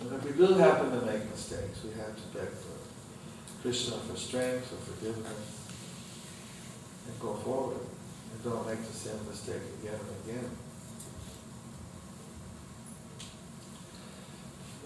And 0.00 0.12
if 0.14 0.24
we 0.24 0.32
do 0.32 0.54
happen 0.54 0.90
to 0.90 1.04
make 1.04 1.28
mistakes, 1.30 1.84
we 1.84 1.90
have 2.00 2.16
to 2.16 2.38
beg 2.38 2.48
for 2.48 2.80
Krishna 3.60 3.98
for 3.98 4.16
strength, 4.16 4.68
for 4.68 4.92
forgiveness, 4.92 5.68
and 7.06 7.20
go 7.20 7.34
forward. 7.34 7.84
And 8.32 8.42
don't 8.42 8.66
make 8.66 8.80
the 8.80 8.96
same 8.96 9.20
mistake 9.28 9.62
again 9.82 10.00
and 10.00 10.30
again. 10.30 10.50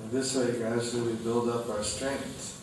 And 0.01 0.11
this 0.11 0.37
way, 0.37 0.53
gradually, 0.53 1.13
we 1.13 1.15
build 1.15 1.49
up 1.49 1.69
our 1.71 1.83
strength. 1.83 2.61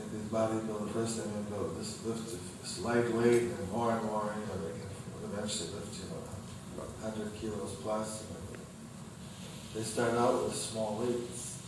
And 0.00 0.10
these 0.12 0.30
bodybuilders, 0.30 0.92
first 0.92 1.18
they 1.18 1.30
may 1.30 1.50
go 1.50 1.68
this 1.78 2.04
lift 2.04 2.36
this 2.62 2.80
light 2.80 3.12
weight 3.14 3.42
and 3.42 3.72
more 3.72 3.92
and 3.92 4.04
more, 4.04 4.34
you 4.38 4.46
know, 4.46 4.66
they 4.66 4.72
can 4.72 4.88
eventually 5.32 5.70
lift, 5.74 5.94
you 6.02 6.08
know, 6.10 6.84
100 7.00 7.34
kilos 7.40 7.76
plus. 7.82 8.24
They 9.74 9.82
start 9.82 10.14
out 10.14 10.44
with 10.44 10.54
small 10.54 10.98
weights. 11.02 11.58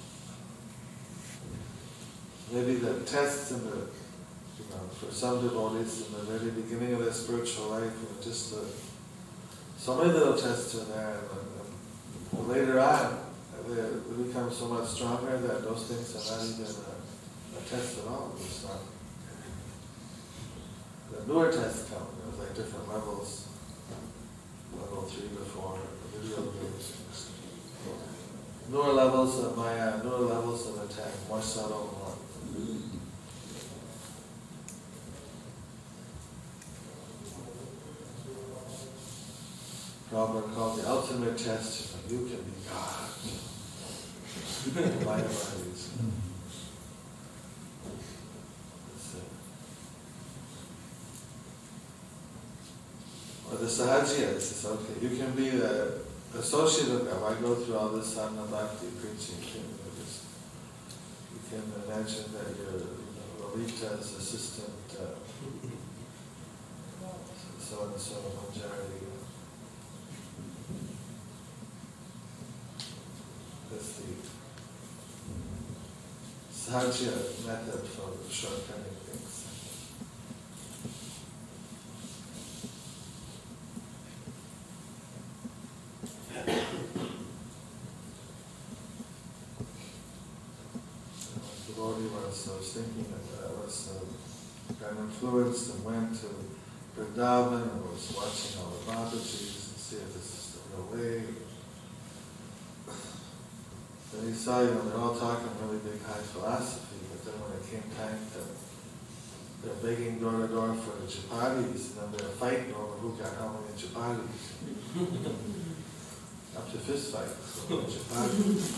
Maybe 2.52 2.76
the 2.76 3.00
tests 3.00 3.50
in 3.50 3.64
the, 3.64 3.76
you 3.76 4.66
know, 4.70 4.88
for 5.00 5.12
some 5.12 5.42
devotees 5.42 6.06
in 6.06 6.12
the 6.12 6.38
very 6.38 6.50
beginning 6.52 6.94
of 6.94 7.00
their 7.04 7.12
spiritual 7.12 7.70
life, 7.70 7.92
just 8.22 8.54
the, 8.54 8.64
so 9.86 9.94
many 9.98 10.12
little 10.14 10.34
tests 10.34 10.74
are 10.74 10.84
there, 10.86 11.20
and, 11.30 12.40
and 12.40 12.48
later 12.48 12.80
on, 12.80 13.20
they, 13.68 14.24
become 14.24 14.50
so 14.50 14.66
much 14.66 14.88
stronger 14.88 15.38
that 15.38 15.62
those 15.62 15.84
things 15.84 16.10
are 16.10 16.38
not 16.38 16.44
even 16.44 16.66
a, 16.66 17.56
a 17.56 17.62
test 17.70 18.00
at 18.00 18.08
all. 18.08 18.34
It's 18.34 18.64
not. 18.64 18.80
The 21.12 21.32
newer 21.32 21.52
tests 21.52 21.88
come, 21.88 22.04
there's 22.24 22.36
like 22.36 22.56
different 22.56 22.88
levels 22.88 23.46
level 24.76 25.02
three 25.02 25.28
before 25.28 25.78
the 25.78 26.18
video 26.18 26.50
games. 26.50 27.30
Newer 28.68 28.92
levels 28.92 29.38
of 29.44 29.56
Maya, 29.56 30.00
uh, 30.00 30.02
newer 30.02 30.18
levels 30.34 30.66
of 30.68 30.82
attack, 30.82 31.12
more 31.28 31.40
subtle, 31.40 31.94
more. 31.96 32.95
Prabhupada 40.10 40.54
called 40.54 40.78
the 40.78 40.88
ultimate 40.88 41.36
test, 41.36 41.96
you 42.08 42.18
can 42.18 42.42
be 42.42 42.52
God. 42.68 43.10
Mayavadis. 45.04 45.90
Or 53.50 53.56
the 53.58 53.66
Sahajiya, 53.66 54.34
this 54.34 54.52
is 54.52 54.64
okay. 54.64 54.94
You 55.00 55.16
can 55.16 55.32
be 55.32 55.50
the 55.50 56.00
associate 56.36 56.94
of 56.94 57.04
them. 57.06 57.22
I 57.24 57.34
go 57.40 57.54
through 57.56 57.76
all 57.76 57.88
this 57.90 58.14
sadhana 58.14 58.46
bhakti 58.46 58.86
preaching. 59.00 59.38
You, 59.54 59.62
just, 60.02 60.24
you 61.32 61.40
can 61.48 61.62
imagine 61.84 62.32
that 62.32 62.56
you're 62.58 62.80
you 62.80 63.02
know, 63.28 63.54
assistant, 63.64 64.70
uh, 65.00 65.14
so 67.58 67.84
and 67.84 68.00
so, 68.00 68.14
Manjari. 68.14 69.05
That's 73.76 74.00
the 74.00 74.08
Sahajiya 76.50 77.46
method 77.46 77.82
for 77.88 78.08
shortcutting 78.32 78.96
things. 79.04 79.44
devotee 91.66 92.08
was, 92.14 92.48
I 92.48 92.56
was 92.56 92.72
thinking 92.72 93.12
that 93.12 93.44
I 93.44 93.52
was 93.60 93.76
uh, 93.92 94.72
got 94.80 94.98
influenced 94.98 95.74
and 95.74 95.84
went 95.84 96.14
to 96.20 96.28
Vrindavan 96.96 97.72
and 97.72 97.82
was 97.82 98.14
watching 98.16 98.58
all 98.58 98.70
the 98.70 98.90
Babajis 98.90 99.68
and 99.68 99.78
see 99.78 99.96
if 99.96 100.14
this 100.14 100.32
is 100.32 100.58
the 100.62 100.76
real 100.76 101.18
way. 101.18 101.24
Then 104.16 104.28
he 104.28 104.34
saw, 104.46 104.60
you 104.60 104.70
know, 104.70 104.82
they're 104.82 105.00
all 105.02 105.12
talking 105.12 105.48
really 105.60 105.78
big 105.78 106.00
high 106.06 106.22
philosophy, 106.22 106.98
but 107.10 107.24
then 107.24 107.34
when 107.42 107.50
it 107.58 107.66
came 107.66 107.82
time 107.98 108.20
to, 108.30 108.38
they're 109.58 109.74
begging 109.82 110.20
door 110.20 110.38
to 110.38 110.46
door 110.46 110.72
for 110.72 110.94
the 111.02 111.08
chapatis, 111.10 111.98
and 111.98 112.14
then 112.14 112.14
they're 112.14 112.38
fighting 112.38 112.70
over 112.78 112.94
who 113.02 113.10
got 113.18 113.34
how 113.42 113.58
many 113.58 113.74
chapatis. 113.74 114.54
Up 116.56 116.70
to 116.70 116.78
fist 116.78 117.10
fights 117.12 117.66
over 117.68 117.90
chapatis. 117.90 118.70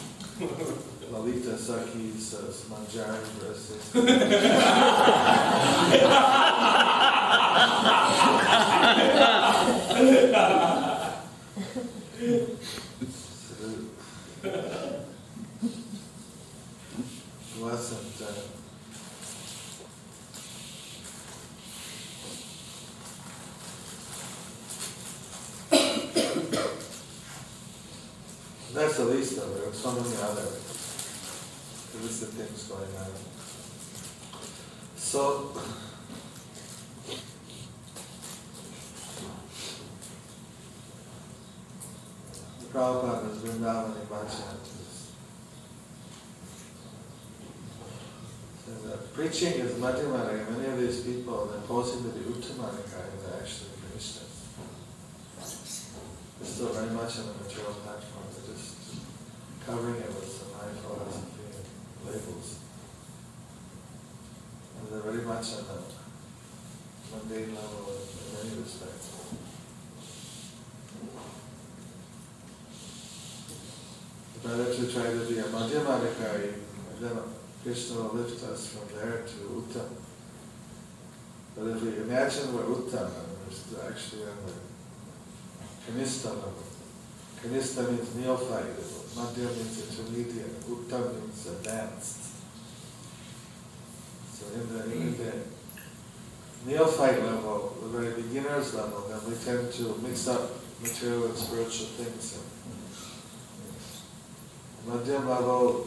Lalita 1.12 1.58
Sakhi's 1.60 2.32
uh, 2.32 2.48
Manjari 2.72 3.28
versus. 3.36 3.92
wasn't. 17.60 18.22
Uh, 18.22 18.26
that's 28.74 28.96
the 28.96 29.04
least 29.04 29.38
of 29.38 29.50
it. 29.50 29.54
There 29.54 29.66
were 29.66 29.72
so 29.72 29.92
many 29.92 30.16
other 30.22 30.48
illicit 31.94 32.30
things 32.30 32.64
going 32.64 32.96
on. 32.96 33.12
So, 34.96 35.52
Prabhupada 42.72 43.28
was 43.28 43.38
Vrindavani 43.38 44.04
Bhajan. 44.06 44.58
Preaching 49.14 49.54
is 49.54 49.72
Madhyamani. 49.80 50.50
Many 50.50 50.68
of 50.68 50.78
these 50.78 51.00
people, 51.00 51.46
they're 51.46 51.62
posing 51.62 52.04
to 52.04 52.10
be 52.10 52.20
Uttamanikaya, 52.30 53.08
they're 53.24 53.40
actually 53.40 53.70
Krishnas. 53.88 54.52
They're 56.38 56.46
still 56.46 56.68
very 56.68 56.90
much 56.90 57.18
on 57.18 57.26
the 57.26 57.44
material 57.44 57.72
platform. 57.72 58.26
They're 58.30 58.54
just 58.54 58.76
covering 59.64 59.96
it 59.96 60.08
with 60.08 60.28
some 60.28 60.52
high 60.52 60.70
philosophy 60.82 61.48
and 61.50 62.06
labels. 62.06 62.58
And 64.78 64.92
they're 64.92 65.10
very 65.10 65.24
much 65.24 65.54
on 65.54 65.64
the 65.64 65.78
mundane 67.16 67.54
level 67.54 67.90
in, 67.90 68.44
in 68.44 68.50
many 68.50 68.62
respects. 68.62 69.18
Better 74.98 75.12
to 75.12 75.26
try 75.26 75.26
to 75.26 75.32
be 75.32 75.38
a 75.38 75.44
Madhyamadikari, 75.44 76.54
and 76.90 76.98
then 77.00 77.18
Krishna 77.62 78.02
will 78.02 78.14
lift 78.14 78.42
us 78.44 78.66
from 78.72 78.88
there 78.96 79.22
to 79.22 79.34
Uttam. 79.62 79.90
But 81.54 81.66
if 81.68 81.82
we 81.82 81.96
imagine 81.98 82.52
we're 82.52 82.64
Uttam, 82.64 83.08
we're 83.70 83.88
actually 83.88 84.22
on 84.22 84.38
the 84.46 85.92
Kanista 85.92 86.30
level, 86.30 86.64
Kanista 87.40 87.88
means 87.90 88.14
neophyte, 88.16 88.76
Madhya 89.14 89.56
means 89.56 89.98
intermediate, 89.98 90.60
Uttam 90.68 91.20
means 91.20 91.46
advanced. 91.46 92.34
So 94.32 94.46
in 94.54 94.68
the, 94.72 94.84
in 94.92 95.16
the 95.16 95.32
neophyte 96.66 97.22
level, 97.22 97.76
the 97.82 97.88
very 97.88 98.20
beginner's 98.20 98.74
level, 98.74 99.06
then 99.08 99.20
we 99.28 99.36
tend 99.36 99.72
to 99.74 99.96
mix 100.02 100.26
up 100.26 100.50
material 100.82 101.26
and 101.26 101.36
spiritual 101.36 101.86
things. 101.86 102.36
And 102.36 102.57
Madhyam 104.88 105.28
level, 105.28 105.86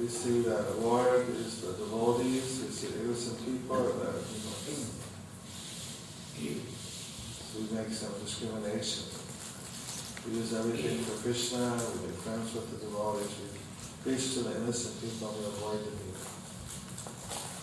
we 0.00 0.08
see 0.08 0.40
that 0.42 0.80
Lord 0.80 1.28
is 1.28 1.60
the 1.60 1.72
devotees, 1.74 2.62
we 2.62 2.88
the 2.88 3.04
innocent 3.04 3.38
people 3.44 3.76
that, 3.76 4.14
you 6.42 6.50
know, 6.50 6.60
we 7.56 7.76
make 7.76 7.92
some 7.92 8.12
discrimination. 8.24 9.04
We 10.26 10.38
use 10.38 10.52
everything 10.52 10.98
for 10.98 11.22
Krishna, 11.22 11.78
we 11.78 12.08
make 12.08 12.18
friends 12.18 12.52
with 12.52 12.70
the 12.72 12.84
devotees, 12.84 13.30
we 13.38 13.48
preach 14.02 14.34
to 14.34 14.40
the 14.40 14.56
innocent 14.56 15.00
people, 15.00 15.32
we 15.38 15.46
avoid 15.46 15.78
the 15.84 15.92
evil. 16.10 16.26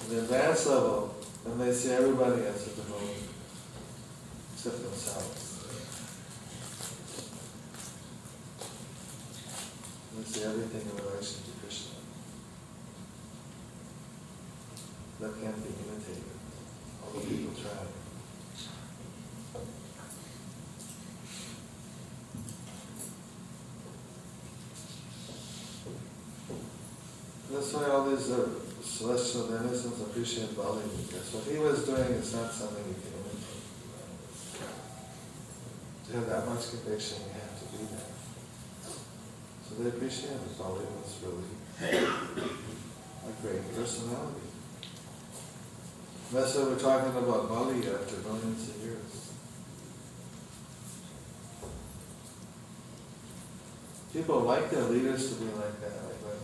In 0.04 0.16
the 0.16 0.20
advanced 0.24 0.68
level, 0.68 1.16
then 1.46 1.60
they 1.60 1.74
see 1.74 1.92
everybody 1.92 2.46
as 2.46 2.66
a 2.66 2.70
devotee, 2.70 3.28
except 4.54 4.82
themselves. 4.84 5.43
They 10.16 10.24
see 10.24 10.44
everything 10.44 10.82
in 10.82 11.06
relation 11.06 11.42
to 11.44 11.52
Krishna. 11.60 11.96
That 15.22 15.42
can't 15.42 15.58
be 15.64 15.70
imitated. 15.70 16.24
All 17.02 17.20
the 17.20 17.26
people 17.26 17.54
try. 17.60 17.72
That's 27.52 27.74
why 27.74 27.86
all 27.90 28.10
these 28.10 28.32
uh, 28.32 28.50
celestial 28.84 29.48
denizens 29.48 30.02
appreciate 30.02 30.56
Bali 30.56 30.82
because 31.08 31.34
what 31.34 31.44
he 31.46 31.60
was 31.60 31.86
doing 31.86 32.12
is 32.18 32.34
not 32.34 32.52
something 32.52 32.84
you 32.88 32.96
can 32.96 33.14
imitate. 33.14 33.64
To 36.06 36.14
have 36.18 36.30
that 36.30 36.50
much 36.50 36.70
conviction, 36.70 37.18
you 37.28 37.34
have 37.34 37.60
to 37.60 37.78
do 37.78 37.86
there. 37.90 38.13
So 39.68 39.76
they 39.84 39.90
appreciate 39.90 40.32
it. 40.32 40.58
Bali 40.58 40.86
was 40.86 41.20
really 41.24 41.44
a 41.82 43.42
great 43.42 43.76
personality. 43.76 44.42
That's 46.32 46.56
why 46.56 46.64
we're 46.64 46.80
talking 46.80 47.16
about 47.16 47.48
Bali 47.48 47.78
after 47.78 48.18
millions 48.28 48.70
of 48.70 48.76
years. 48.84 49.32
People 54.14 54.40
like 54.42 54.70
their 54.70 54.84
leaders 54.84 55.30
to 55.30 55.36
be 55.44 55.46
like 55.54 55.80
that. 55.82 56.04
Like 56.06 56.22
when 56.26 56.38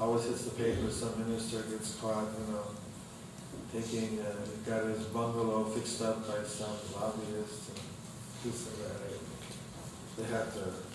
always 0.00 0.24
hits 0.24 0.44
the 0.44 0.50
paper, 0.50 0.90
some 0.90 1.18
minister 1.26 1.62
gets 1.62 1.94
caught, 2.00 2.26
you 2.38 2.52
know, 2.52 2.66
taking, 3.72 4.20
uh, 4.20 4.34
got 4.66 4.84
his 4.86 5.04
bungalow 5.06 5.64
fixed 5.64 6.02
up 6.02 6.26
by 6.26 6.42
some 6.44 6.76
lobbyist 6.94 7.70
and 7.70 7.80
this 8.44 8.68
and 8.68 8.76
that. 8.84 8.98
They 10.16 10.24
have 10.32 10.52
to, 10.54 10.93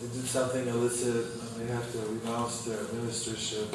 they 0.00 0.06
did 0.06 0.26
something 0.26 0.66
illicit 0.66 1.14
and 1.14 1.68
they 1.68 1.72
have 1.72 1.92
to 1.92 1.98
renounce 1.98 2.62
their 2.62 2.78
ministership. 2.78 3.68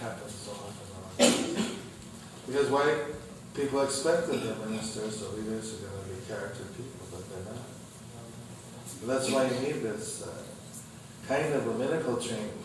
Happens 0.00 0.34
so 0.34 0.52
often. 0.52 1.76
Because 2.46 2.68
white 2.68 2.96
people 3.54 3.82
expect 3.82 4.26
that 4.28 4.42
their 4.42 4.56
ministers 4.66 5.22
or 5.22 5.36
leaders 5.36 5.74
are 5.74 5.86
going 5.86 6.02
to 6.02 6.08
be 6.08 6.26
character 6.26 6.64
people, 6.76 7.06
but 7.12 7.22
they're 7.30 7.52
not. 7.52 7.62
That's 9.06 9.30
why 9.30 9.44
you 9.44 9.60
need 9.60 9.82
this 9.82 10.22
uh, 10.22 10.30
kind 11.28 11.54
of 11.54 11.64
brahminical 11.64 12.16
training. 12.16 12.58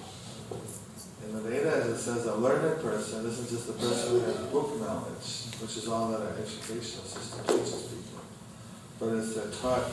In 1.27 1.33
the 1.33 1.41
Vedas, 1.41 1.87
it 1.87 1.97
says 1.97 2.25
a 2.25 2.35
learned 2.35 2.81
person 2.81 3.23
this 3.23 3.39
isn't 3.39 3.49
just 3.49 3.69
a 3.69 3.73
person 3.73 4.11
who 4.11 4.19
has 4.21 4.37
book 4.47 4.79
knowledge, 4.79 5.53
which 5.61 5.77
is 5.77 5.87
all 5.87 6.09
that 6.11 6.21
our 6.21 6.33
educational 6.37 7.03
system 7.03 7.45
teaches 7.45 7.83
people, 7.83 8.04
but 9.05 9.17
it's 9.17 9.35
they're 9.35 9.51
taught 9.61 9.91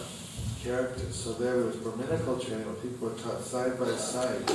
characters. 0.64 1.14
So 1.14 1.34
there 1.34 1.56
was 1.56 1.76
brahminical 1.76 2.38
training 2.38 2.64
where 2.64 2.80
people 2.80 3.08
were 3.08 3.14
taught 3.14 3.44
side 3.44 3.78
by 3.78 3.92
side 3.92 4.48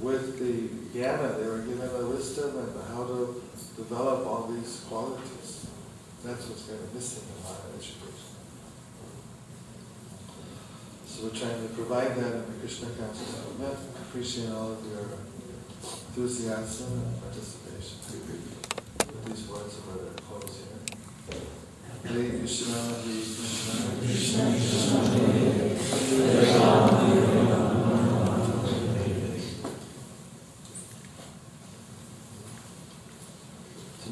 with 0.00 0.38
the 0.38 0.68
Jnana. 0.92 1.40
They 1.40 1.48
were 1.48 1.64
given 1.64 1.88
the 1.88 2.06
wisdom 2.06 2.58
and 2.58 2.68
how 2.92 3.04
to 3.04 3.42
develop 3.76 4.26
all 4.26 4.46
these 4.52 4.84
qualities. 4.88 5.66
That's 6.22 6.46
what's 6.48 6.68
kind 6.68 6.80
of 6.80 6.94
missing 6.94 7.24
in 7.24 7.42
modern 7.42 7.72
education. 7.78 8.28
So 11.06 11.24
we're 11.24 11.36
trying 11.36 11.66
to 11.66 11.74
provide 11.74 12.16
that 12.16 12.32
in 12.32 12.44
the 12.52 12.58
Krishna 12.60 12.88
consciousness 13.00 13.44
movement. 13.48 13.78
Appreciate 14.08 14.50
all 14.50 14.72
of 14.72 14.84
your 14.84 15.16
enthusiasm 15.80 16.92
and 16.92 17.22
participation. 17.22 17.98
These 19.26 19.48
words 19.48 19.78
of. 19.78 20.21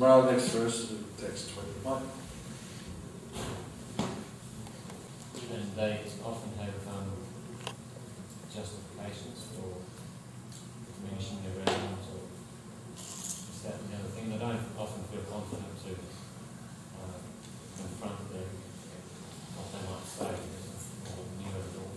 Tomorrow, 0.00 0.30
next 0.30 0.48
verse 0.56 0.94
text 1.20 1.52
21. 1.52 2.02
And 5.52 5.76
they 5.76 6.00
often 6.24 6.50
have 6.56 6.80
um, 6.88 7.12
justifications 8.48 9.44
for 9.52 9.76
diminishing 10.96 11.44
their 11.44 11.52
revenues 11.60 12.06
or 12.16 12.24
this, 12.96 13.60
that, 13.60 13.76
the 13.76 13.96
other 14.00 14.08
thing. 14.16 14.30
They 14.32 14.38
don't 14.38 14.64
often 14.78 15.04
feel 15.12 15.20
confident 15.28 15.68
to 15.84 15.92
uh, 16.96 17.20
confront 17.76 18.24
their, 18.32 18.48
what 19.52 19.68
they 19.68 19.84
might 19.84 20.08
say 20.08 20.32
because 20.32 21.12
I'm 21.12 21.28
new 21.44 21.52
at 21.52 21.60
it 21.60 21.76
all. 21.76 21.92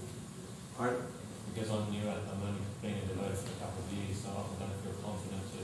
Pardon? 0.76 1.08
Because 1.56 1.70
I'm 1.72 1.88
new 1.88 2.04
at 2.12 2.20
it, 2.20 2.28
I'm 2.28 2.52
only 2.52 2.68
been 2.84 3.00
a 3.00 3.08
devotee 3.08 3.48
for 3.48 3.56
a 3.56 3.60
couple 3.64 3.80
of 3.80 3.94
years, 3.96 4.20
so 4.20 4.28
I 4.28 4.44
often 4.44 4.60
don't 4.60 4.76
feel 4.84 5.00
confident 5.00 5.48
to 5.56 5.64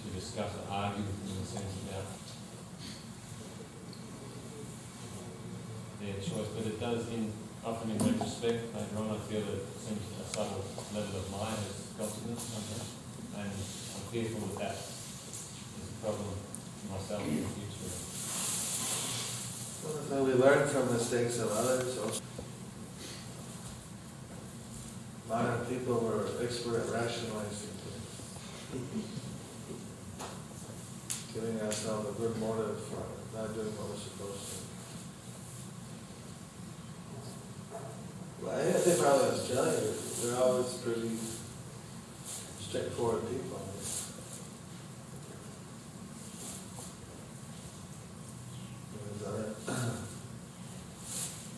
to 0.00 0.08
discuss 0.18 0.52
or 0.56 0.72
argue 0.72 1.04
in 1.04 1.36
a 1.42 1.44
sense 1.44 1.76
about 1.84 2.06
their 6.00 6.14
choice, 6.14 6.48
but 6.56 6.66
it 6.66 6.69
does 6.80 7.12
in, 7.12 7.30
often 7.62 7.90
in 7.90 7.98
retrospect, 7.98 8.74
later 8.74 8.96
on, 8.96 9.10
I 9.12 9.18
feel 9.28 9.42
that 9.44 9.60
seems 9.84 10.00
a 10.16 10.24
subtle 10.24 10.64
level 10.96 11.20
of 11.20 11.28
mine 11.30 11.60
has 11.60 11.92
got 12.00 12.08
to 12.08 12.20
somehow. 12.40 12.80
And 13.36 13.52
I'm 13.52 14.04
fearful 14.08 14.40
that 14.40 14.56
that 14.58 14.76
is 14.80 15.92
a 15.92 16.00
problem 16.00 16.32
for 16.80 16.96
myself 16.96 17.20
in 17.28 17.36
the 17.36 17.44
future. 17.52 17.92
So 20.08 20.24
we 20.24 20.32
learn 20.32 20.64
from 20.68 20.88
mistakes 20.92 21.38
of 21.38 21.52
others. 21.52 22.20
Modern 25.28 25.66
people 25.66 26.00
were 26.00 26.26
expert 26.42 26.80
at 26.80 26.88
rationalizing 26.90 27.76
things. 27.76 28.72
Giving 31.34 31.60
ourselves 31.60 32.08
a 32.08 32.12
good 32.20 32.36
motive 32.40 32.80
for 32.88 33.04
not 33.36 33.54
doing 33.54 33.76
what 33.76 33.90
we're 33.90 33.96
supposed 33.96 34.48
to. 34.48 34.54
Well, 38.42 38.58
I 38.58 38.72
think 38.72 38.98
in 39.50 39.58
Australia, 39.58 39.92
they're 40.22 40.42
always 40.42 40.72
pretty 40.74 41.16
straightforward 42.60 43.22
people. 43.28 43.60
Other- 49.26 49.54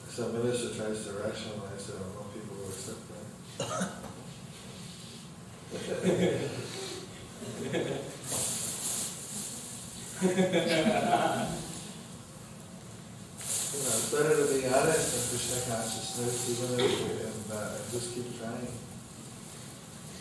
Some 0.09 0.33
minister 0.35 0.75
tries 0.75 1.05
to 1.07 1.13
rationalize 1.13 1.89
it, 1.89 1.95
I 1.95 2.03
don't 2.03 2.15
know 2.15 2.27
if 2.29 2.35
people 2.35 2.57
will 2.57 2.69
accept 2.69 3.59
that. 3.59 3.93
You 13.73 13.79
know, 13.79 13.97
it's 13.97 14.13
better 14.13 14.37
to 14.37 14.45
be 14.53 14.67
honest 14.69 15.17
in 15.17 15.23
Krishna 15.31 15.75
consciousness, 15.75 16.51
even 16.51 16.81
if, 16.81 17.01
we- 17.01 17.25
and, 17.25 17.53
uh, 17.53 17.77
and 17.81 17.91
just 17.93 18.15
keep 18.15 18.39
trying 18.39 18.69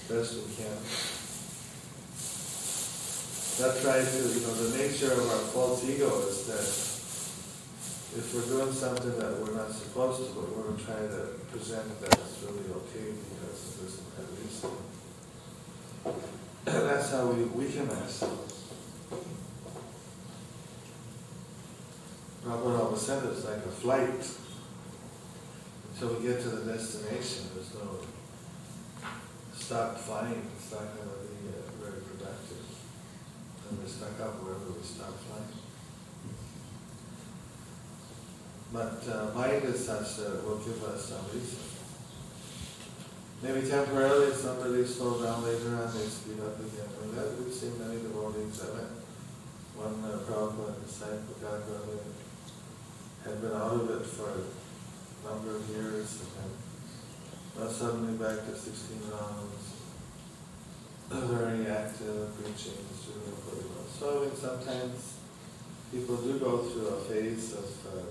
best 0.07 0.33
we 0.35 0.55
can. 0.55 0.77
Not 3.61 3.77
tries 3.77 4.09
to, 4.17 4.21
you 4.27 4.41
know, 4.41 4.55
the 4.55 4.75
nature 4.75 5.13
of 5.13 5.19
our 5.19 5.45
false 5.53 5.87
ego 5.87 6.09
is 6.25 6.47
that 6.47 6.65
if 8.17 8.33
we're 8.33 8.57
doing 8.57 8.73
something 8.73 9.19
that 9.19 9.39
we're 9.39 9.55
not 9.55 9.69
supposed 9.69 10.17
to, 10.17 10.33
but 10.33 10.49
we're 10.49 10.63
gonna 10.63 10.83
try 10.83 10.95
to 10.95 11.37
present 11.51 12.01
that 12.01 12.11
it's 12.11 12.41
really 12.41 12.65
okay 12.73 13.13
because 13.13 13.61
of 13.69 13.73
this 13.85 14.01
and 14.17 14.73
that. 16.65 16.87
That's 16.89 17.11
how 17.11 17.27
we 17.27 17.43
weaken 17.43 17.87
ourselves. 17.87 18.63
Prabhupada 22.43 22.79
always 22.79 23.01
said 23.01 23.23
it's 23.25 23.45
like 23.45 23.57
a 23.57 23.69
flight. 23.69 24.25
Until 25.93 26.17
we 26.17 26.27
get 26.27 26.41
to 26.41 26.49
the 26.49 26.73
destination, 26.73 27.45
there's 27.53 27.75
no 27.75 27.99
stop 29.53 29.99
flying, 29.99 30.49
it's 30.57 30.71
not 30.71 30.95
be 30.95 30.99
uh, 30.99 31.03
very 31.05 31.11
productive. 31.13 31.30
And 33.71 33.79
we're 33.79 33.87
stuck 33.87 34.19
up 34.19 34.43
wherever 34.43 34.67
we 34.67 34.83
stop 34.83 35.15
flying. 35.23 35.47
But 38.75 38.99
uh, 39.07 39.31
mind 39.31 39.63
is 39.63 39.87
such 39.87 40.19
that 40.19 40.35
it 40.35 40.43
will 40.43 40.59
give 40.59 40.83
us 40.83 41.07
some 41.07 41.23
reason. 41.31 41.63
Maybe 43.39 43.63
temporarily 43.63 44.35
somebody 44.35 44.83
slow 44.83 45.23
down 45.23 45.47
later 45.47 45.71
on, 45.79 45.87
they 45.95 46.03
speed 46.03 46.43
up 46.43 46.59
again. 46.59 46.83
Mean, 46.99 47.15
that, 47.15 47.31
we've 47.39 47.53
seen 47.53 47.79
many 47.79 48.03
devotees, 48.03 48.59
I 48.59 48.75
met 48.75 48.91
one 49.79 50.03
uh, 50.03 50.19
Prabhupada 50.27 50.75
disciple, 50.83 51.39
Gagravia, 51.39 52.11
had 53.23 53.39
been 53.39 53.55
out 53.55 53.79
of 53.79 53.87
it 53.87 54.05
for 54.05 54.35
a 54.35 54.43
number 55.31 55.55
of 55.55 55.63
years 55.69 56.19
and 56.19 56.51
then 57.55 57.71
suddenly 57.71 58.19
back 58.19 58.45
to 58.45 58.53
sixteen 58.53 58.99
rounds. 59.09 59.79
Very 61.09 61.67
active, 61.67 62.31
preaching. 62.39 62.79
So 64.01 64.21
mean, 64.21 64.33
sometimes 64.33 65.21
people 65.91 66.15
do 66.15 66.39
go 66.39 66.57
through 66.57 66.87
a 66.87 67.01
phase 67.01 67.53
of 67.53 67.69
uh, 67.85 68.01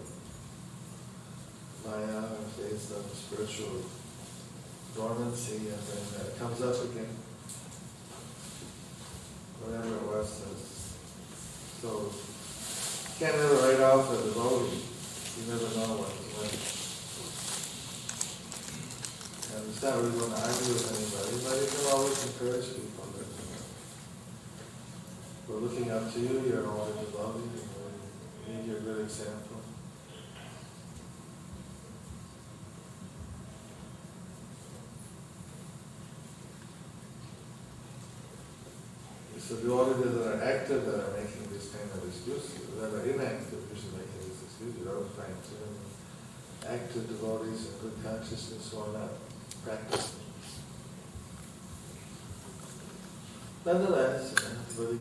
Maya, 1.82 2.30
a 2.30 2.46
phase 2.54 2.94
of 2.94 3.02
spiritual 3.10 3.82
dormancy, 4.94 5.66
and 5.66 5.82
then 5.82 6.30
it 6.30 6.38
comes 6.38 6.62
up 6.62 6.78
again. 6.84 7.10
Whatever 9.66 9.96
it 9.96 10.02
was. 10.06 10.30
So, 11.82 12.14
can't 13.18 13.34
never 13.34 13.54
write 13.56 13.80
off 13.80 14.14
a 14.14 14.16
devotee. 14.30 14.86
You 15.42 15.50
never 15.50 15.74
know 15.74 15.98
what 15.98 16.14
when. 16.38 16.54
And 19.58 19.66
it's 19.66 19.82
not 19.82 19.98
really 19.98 20.14
going 20.14 20.30
to 20.30 20.38
argue 20.38 20.70
with 20.70 20.86
anybody, 20.86 21.34
but 21.42 21.58
you 21.58 21.66
can 21.66 21.82
always 21.90 22.14
encourage 22.30 22.78
people 22.78 22.99
we're 25.50 25.66
looking 25.66 25.90
up 25.90 26.12
to 26.12 26.20
you, 26.20 26.42
you're 26.46 26.66
always 26.66 26.94
devotee, 26.94 27.42
you 27.42 27.62
know, 27.66 27.90
we 28.46 28.54
need 28.54 28.66
your 28.70 28.80
good 28.80 29.00
example. 29.02 29.58
So 39.38 39.56
devotees 39.56 40.14
that 40.14 40.38
are 40.38 40.42
active 40.44 40.86
that 40.86 40.94
are 40.94 41.12
making 41.18 41.50
this 41.50 41.74
kind 41.74 41.90
of 41.90 42.06
excuse, 42.06 42.54
that 42.78 42.94
are 42.94 43.02
inactive 43.02 43.58
usually 43.74 43.98
making 43.98 44.22
these 44.22 44.42
excuses, 44.46 44.86
I 44.86 44.94
was 44.94 45.10
trying 45.16 45.34
to 45.34 46.72
active 46.72 47.08
devotees 47.08 47.66
and 47.66 47.80
good 47.80 47.96
consciousness 48.04 48.70
who 48.70 48.78
are 48.78 48.92
not 48.92 49.10
practicing. 49.64 50.20
Nonetheless, 53.66 54.34
everybody 54.70 55.00